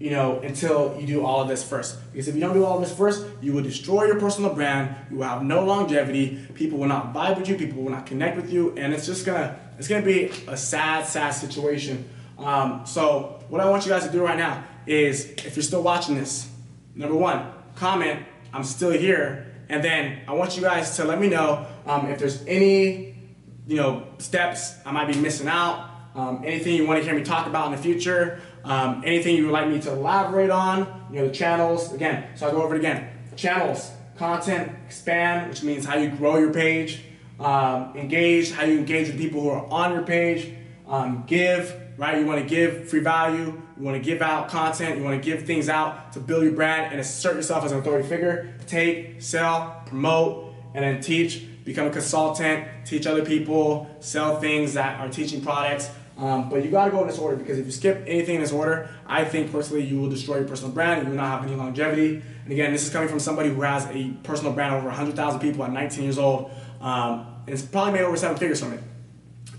you 0.02 0.10
know, 0.10 0.40
until 0.40 0.98
you 1.00 1.06
do 1.06 1.24
all 1.24 1.40
of 1.40 1.46
this 1.46 1.62
first. 1.62 1.96
Because 2.10 2.26
if 2.26 2.34
you 2.34 2.40
don't 2.40 2.54
do 2.54 2.64
all 2.64 2.76
of 2.76 2.82
this 2.82 2.96
first, 2.96 3.24
you 3.40 3.52
will 3.52 3.62
destroy 3.62 4.06
your 4.06 4.18
personal 4.18 4.52
brand. 4.52 4.96
You 5.08 5.18
will 5.18 5.28
have 5.28 5.44
no 5.44 5.64
longevity. 5.64 6.40
People 6.54 6.80
will 6.80 6.88
not 6.88 7.14
vibe 7.14 7.38
with 7.38 7.48
you. 7.48 7.56
People 7.56 7.84
will 7.84 7.92
not 7.92 8.06
connect 8.06 8.36
with 8.36 8.52
you, 8.52 8.74
and 8.76 8.92
it's 8.92 9.06
just 9.06 9.24
gonna 9.24 9.56
it's 9.78 9.86
gonna 9.86 10.04
be 10.04 10.24
a 10.48 10.56
sad, 10.56 11.06
sad 11.06 11.30
situation. 11.30 12.08
Um, 12.36 12.82
so 12.84 13.44
what 13.48 13.60
I 13.60 13.70
want 13.70 13.86
you 13.86 13.92
guys 13.92 14.04
to 14.04 14.10
do 14.10 14.24
right 14.24 14.36
now 14.36 14.64
is, 14.86 15.30
if 15.30 15.54
you're 15.54 15.62
still 15.62 15.82
watching 15.84 16.16
this, 16.16 16.50
number 16.96 17.14
one, 17.14 17.46
comment 17.76 18.26
I'm 18.52 18.64
still 18.64 18.90
here, 18.90 19.54
and 19.68 19.84
then 19.84 20.22
I 20.26 20.32
want 20.32 20.56
you 20.56 20.62
guys 20.62 20.96
to 20.96 21.04
let 21.04 21.20
me 21.20 21.28
know 21.28 21.64
um, 21.86 22.08
if 22.08 22.18
there's 22.18 22.44
any 22.46 23.14
you 23.68 23.76
know 23.76 24.08
steps 24.18 24.74
I 24.84 24.90
might 24.90 25.06
be 25.06 25.14
missing 25.14 25.46
out 25.46 25.91
um, 26.14 26.42
anything 26.44 26.76
you 26.76 26.86
want 26.86 27.00
to 27.00 27.04
hear 27.04 27.16
me 27.16 27.24
talk 27.24 27.46
about 27.46 27.66
in 27.66 27.72
the 27.72 27.78
future, 27.78 28.40
um, 28.64 29.02
anything 29.04 29.36
you 29.36 29.44
would 29.44 29.52
like 29.52 29.68
me 29.68 29.80
to 29.80 29.92
elaborate 29.92 30.50
on, 30.50 31.06
you 31.10 31.18
know, 31.18 31.28
the 31.28 31.34
channels, 31.34 31.92
again, 31.92 32.28
so 32.36 32.46
I'll 32.46 32.52
go 32.52 32.62
over 32.62 32.74
it 32.74 32.78
again. 32.78 33.08
Channels, 33.36 33.90
content, 34.16 34.72
expand, 34.86 35.48
which 35.48 35.62
means 35.62 35.84
how 35.84 35.96
you 35.96 36.10
grow 36.10 36.36
your 36.36 36.52
page, 36.52 37.02
um, 37.40 37.96
engage, 37.96 38.52
how 38.52 38.64
you 38.64 38.78
engage 38.78 39.08
with 39.08 39.18
people 39.18 39.40
who 39.40 39.48
are 39.48 39.66
on 39.66 39.92
your 39.92 40.02
page, 40.02 40.52
um, 40.86 41.24
give, 41.26 41.74
right? 41.96 42.18
You 42.18 42.26
want 42.26 42.40
to 42.42 42.48
give 42.48 42.88
free 42.88 43.00
value, 43.00 43.60
you 43.76 43.82
want 43.82 43.96
to 43.96 44.02
give 44.02 44.22
out 44.22 44.48
content, 44.48 44.98
you 44.98 45.04
want 45.04 45.20
to 45.20 45.30
give 45.30 45.46
things 45.46 45.68
out 45.68 46.12
to 46.12 46.20
build 46.20 46.44
your 46.44 46.52
brand 46.52 46.92
and 46.92 47.00
assert 47.00 47.36
yourself 47.36 47.64
as 47.64 47.72
an 47.72 47.78
authority 47.78 48.06
figure. 48.06 48.54
Take, 48.66 49.22
sell, 49.22 49.82
promote, 49.86 50.54
and 50.74 50.84
then 50.84 51.00
teach. 51.00 51.46
Become 51.64 51.86
a 51.86 51.90
consultant, 51.90 52.66
teach 52.84 53.06
other 53.06 53.24
people, 53.24 53.88
sell 54.00 54.40
things 54.40 54.74
that 54.74 54.98
are 54.98 55.08
teaching 55.08 55.40
products, 55.40 55.90
um, 56.18 56.50
but 56.50 56.62
you 56.64 56.70
gotta 56.70 56.90
go 56.90 57.00
in 57.00 57.06
this 57.06 57.18
order 57.18 57.36
because 57.36 57.58
if 57.58 57.66
you 57.66 57.72
skip 57.72 58.04
anything 58.06 58.36
in 58.36 58.40
this 58.42 58.52
order, 58.52 58.88
I 59.06 59.24
think 59.24 59.50
personally 59.50 59.84
you 59.84 59.98
will 59.98 60.10
destroy 60.10 60.38
your 60.38 60.48
personal 60.48 60.72
brand 60.72 61.00
and 61.00 61.08
you 61.08 61.10
will 61.10 61.22
not 61.22 61.40
have 61.40 61.48
any 61.48 61.56
longevity. 61.56 62.22
And 62.44 62.52
again, 62.52 62.72
this 62.72 62.84
is 62.84 62.90
coming 62.90 63.08
from 63.08 63.18
somebody 63.18 63.48
who 63.48 63.60
has 63.62 63.86
a 63.86 64.10
personal 64.22 64.52
brand 64.52 64.74
over 64.74 64.86
100,000 64.86 65.40
people 65.40 65.64
at 65.64 65.72
19 65.72 66.04
years 66.04 66.18
old. 66.18 66.50
Um, 66.80 67.26
and 67.46 67.54
it's 67.54 67.62
probably 67.62 67.94
made 67.94 68.02
over 68.02 68.16
seven 68.16 68.36
figures 68.36 68.60
from 68.60 68.74
it. 68.74 68.82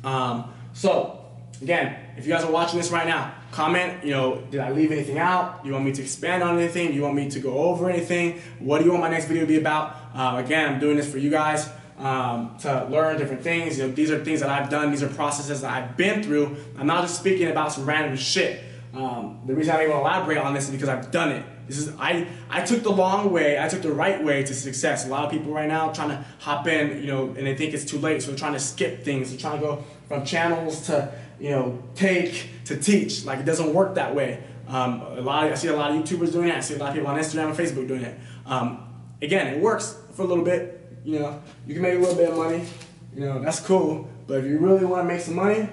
Um, 0.05 0.53
so, 0.73 1.25
again, 1.61 1.97
if 2.17 2.25
you 2.25 2.31
guys 2.31 2.43
are 2.43 2.51
watching 2.51 2.77
this 2.77 2.91
right 2.91 3.07
now, 3.07 3.33
comment, 3.51 4.03
you 4.03 4.11
know, 4.11 4.41
did 4.51 4.59
I 4.59 4.71
leave 4.71 4.91
anything 4.91 5.17
out? 5.17 5.65
You 5.65 5.73
want 5.73 5.85
me 5.85 5.91
to 5.93 6.01
expand 6.01 6.43
on 6.43 6.57
anything? 6.57 6.93
You 6.93 7.01
want 7.01 7.15
me 7.15 7.29
to 7.29 7.39
go 7.39 7.57
over 7.57 7.89
anything? 7.89 8.41
What 8.59 8.79
do 8.79 8.85
you 8.85 8.91
want 8.91 9.01
my 9.01 9.09
next 9.09 9.25
video 9.25 9.43
to 9.43 9.47
be 9.47 9.57
about? 9.57 9.97
Uh, 10.13 10.41
again, 10.43 10.73
I'm 10.73 10.79
doing 10.79 10.97
this 10.97 11.11
for 11.11 11.17
you 11.17 11.31
guys 11.31 11.69
um, 11.99 12.57
to 12.59 12.85
learn 12.85 13.17
different 13.17 13.41
things. 13.41 13.77
You 13.77 13.87
know, 13.87 13.93
these 13.93 14.11
are 14.11 14.23
things 14.23 14.39
that 14.39 14.49
I've 14.49 14.69
done. 14.69 14.91
These 14.91 15.03
are 15.03 15.09
processes 15.09 15.61
that 15.61 15.71
I've 15.71 15.97
been 15.97 16.23
through. 16.23 16.55
I'm 16.77 16.87
not 16.87 17.01
just 17.01 17.19
speaking 17.19 17.49
about 17.49 17.71
some 17.71 17.85
random 17.85 18.15
shit. 18.17 18.63
Um, 18.93 19.41
the 19.45 19.55
reason 19.55 19.73
I'm 19.73 19.81
able 19.81 19.93
to 19.93 19.99
elaborate 19.99 20.37
on 20.37 20.53
this 20.53 20.65
is 20.65 20.71
because 20.71 20.89
I've 20.89 21.09
done 21.09 21.31
it. 21.31 21.45
This 21.67 21.77
is 21.77 21.95
I 21.97 22.27
I 22.49 22.61
took 22.63 22.83
the 22.83 22.91
long 22.91 23.31
way. 23.31 23.59
I 23.59 23.67
took 23.67 23.81
the 23.81 23.91
right 23.91 24.23
way 24.23 24.43
to 24.43 24.53
success. 24.53 25.05
A 25.05 25.09
lot 25.09 25.25
of 25.25 25.31
people 25.31 25.51
right 25.51 25.67
now 25.67 25.91
trying 25.91 26.09
to 26.09 26.25
hop 26.39 26.67
in, 26.67 27.01
you 27.01 27.07
know, 27.07 27.27
and 27.27 27.47
they 27.47 27.55
think 27.55 27.73
it's 27.73 27.85
too 27.85 27.97
late, 27.97 28.21
so 28.21 28.27
they're 28.27 28.37
trying 28.37 28.53
to 28.53 28.59
skip 28.59 29.03
things. 29.03 29.29
They're 29.29 29.39
trying 29.39 29.61
to 29.61 29.65
go 29.65 29.83
from 30.07 30.25
channels 30.25 30.85
to 30.87 31.11
you 31.39 31.51
know 31.51 31.81
take 31.95 32.49
to 32.65 32.77
teach. 32.77 33.25
Like 33.25 33.39
it 33.39 33.45
doesn't 33.45 33.73
work 33.73 33.95
that 33.95 34.13
way. 34.13 34.43
Um, 34.67 35.01
a 35.01 35.21
lot 35.21 35.45
of, 35.45 35.53
I 35.53 35.55
see 35.55 35.67
a 35.69 35.75
lot 35.75 35.91
of 35.91 35.97
YouTubers 35.97 36.31
doing 36.31 36.47
that. 36.47 36.57
I 36.57 36.61
see 36.61 36.75
a 36.75 36.77
lot 36.77 36.89
of 36.89 36.95
people 36.95 37.09
on 37.09 37.19
Instagram 37.19 37.49
and 37.49 37.57
Facebook 37.57 37.87
doing 37.87 38.03
it. 38.03 38.17
Um, 38.45 38.87
again, 39.21 39.47
it 39.47 39.61
works 39.61 39.97
for 40.13 40.21
a 40.21 40.25
little 40.25 40.43
bit 40.43 40.82
you 41.03 41.19
know, 41.19 41.41
you 41.67 41.73
can 41.73 41.83
make 41.83 41.95
a 41.95 41.99
little 41.99 42.15
bit 42.15 42.29
of 42.29 42.37
money. 42.37 42.65
You 43.13 43.21
know, 43.21 43.39
that's 43.39 43.59
cool. 43.59 44.09
But 44.25 44.39
if 44.39 44.45
you 44.45 44.57
really 44.57 44.85
want 44.85 45.07
to 45.07 45.13
make 45.13 45.21
some 45.21 45.35
money, 45.35 45.69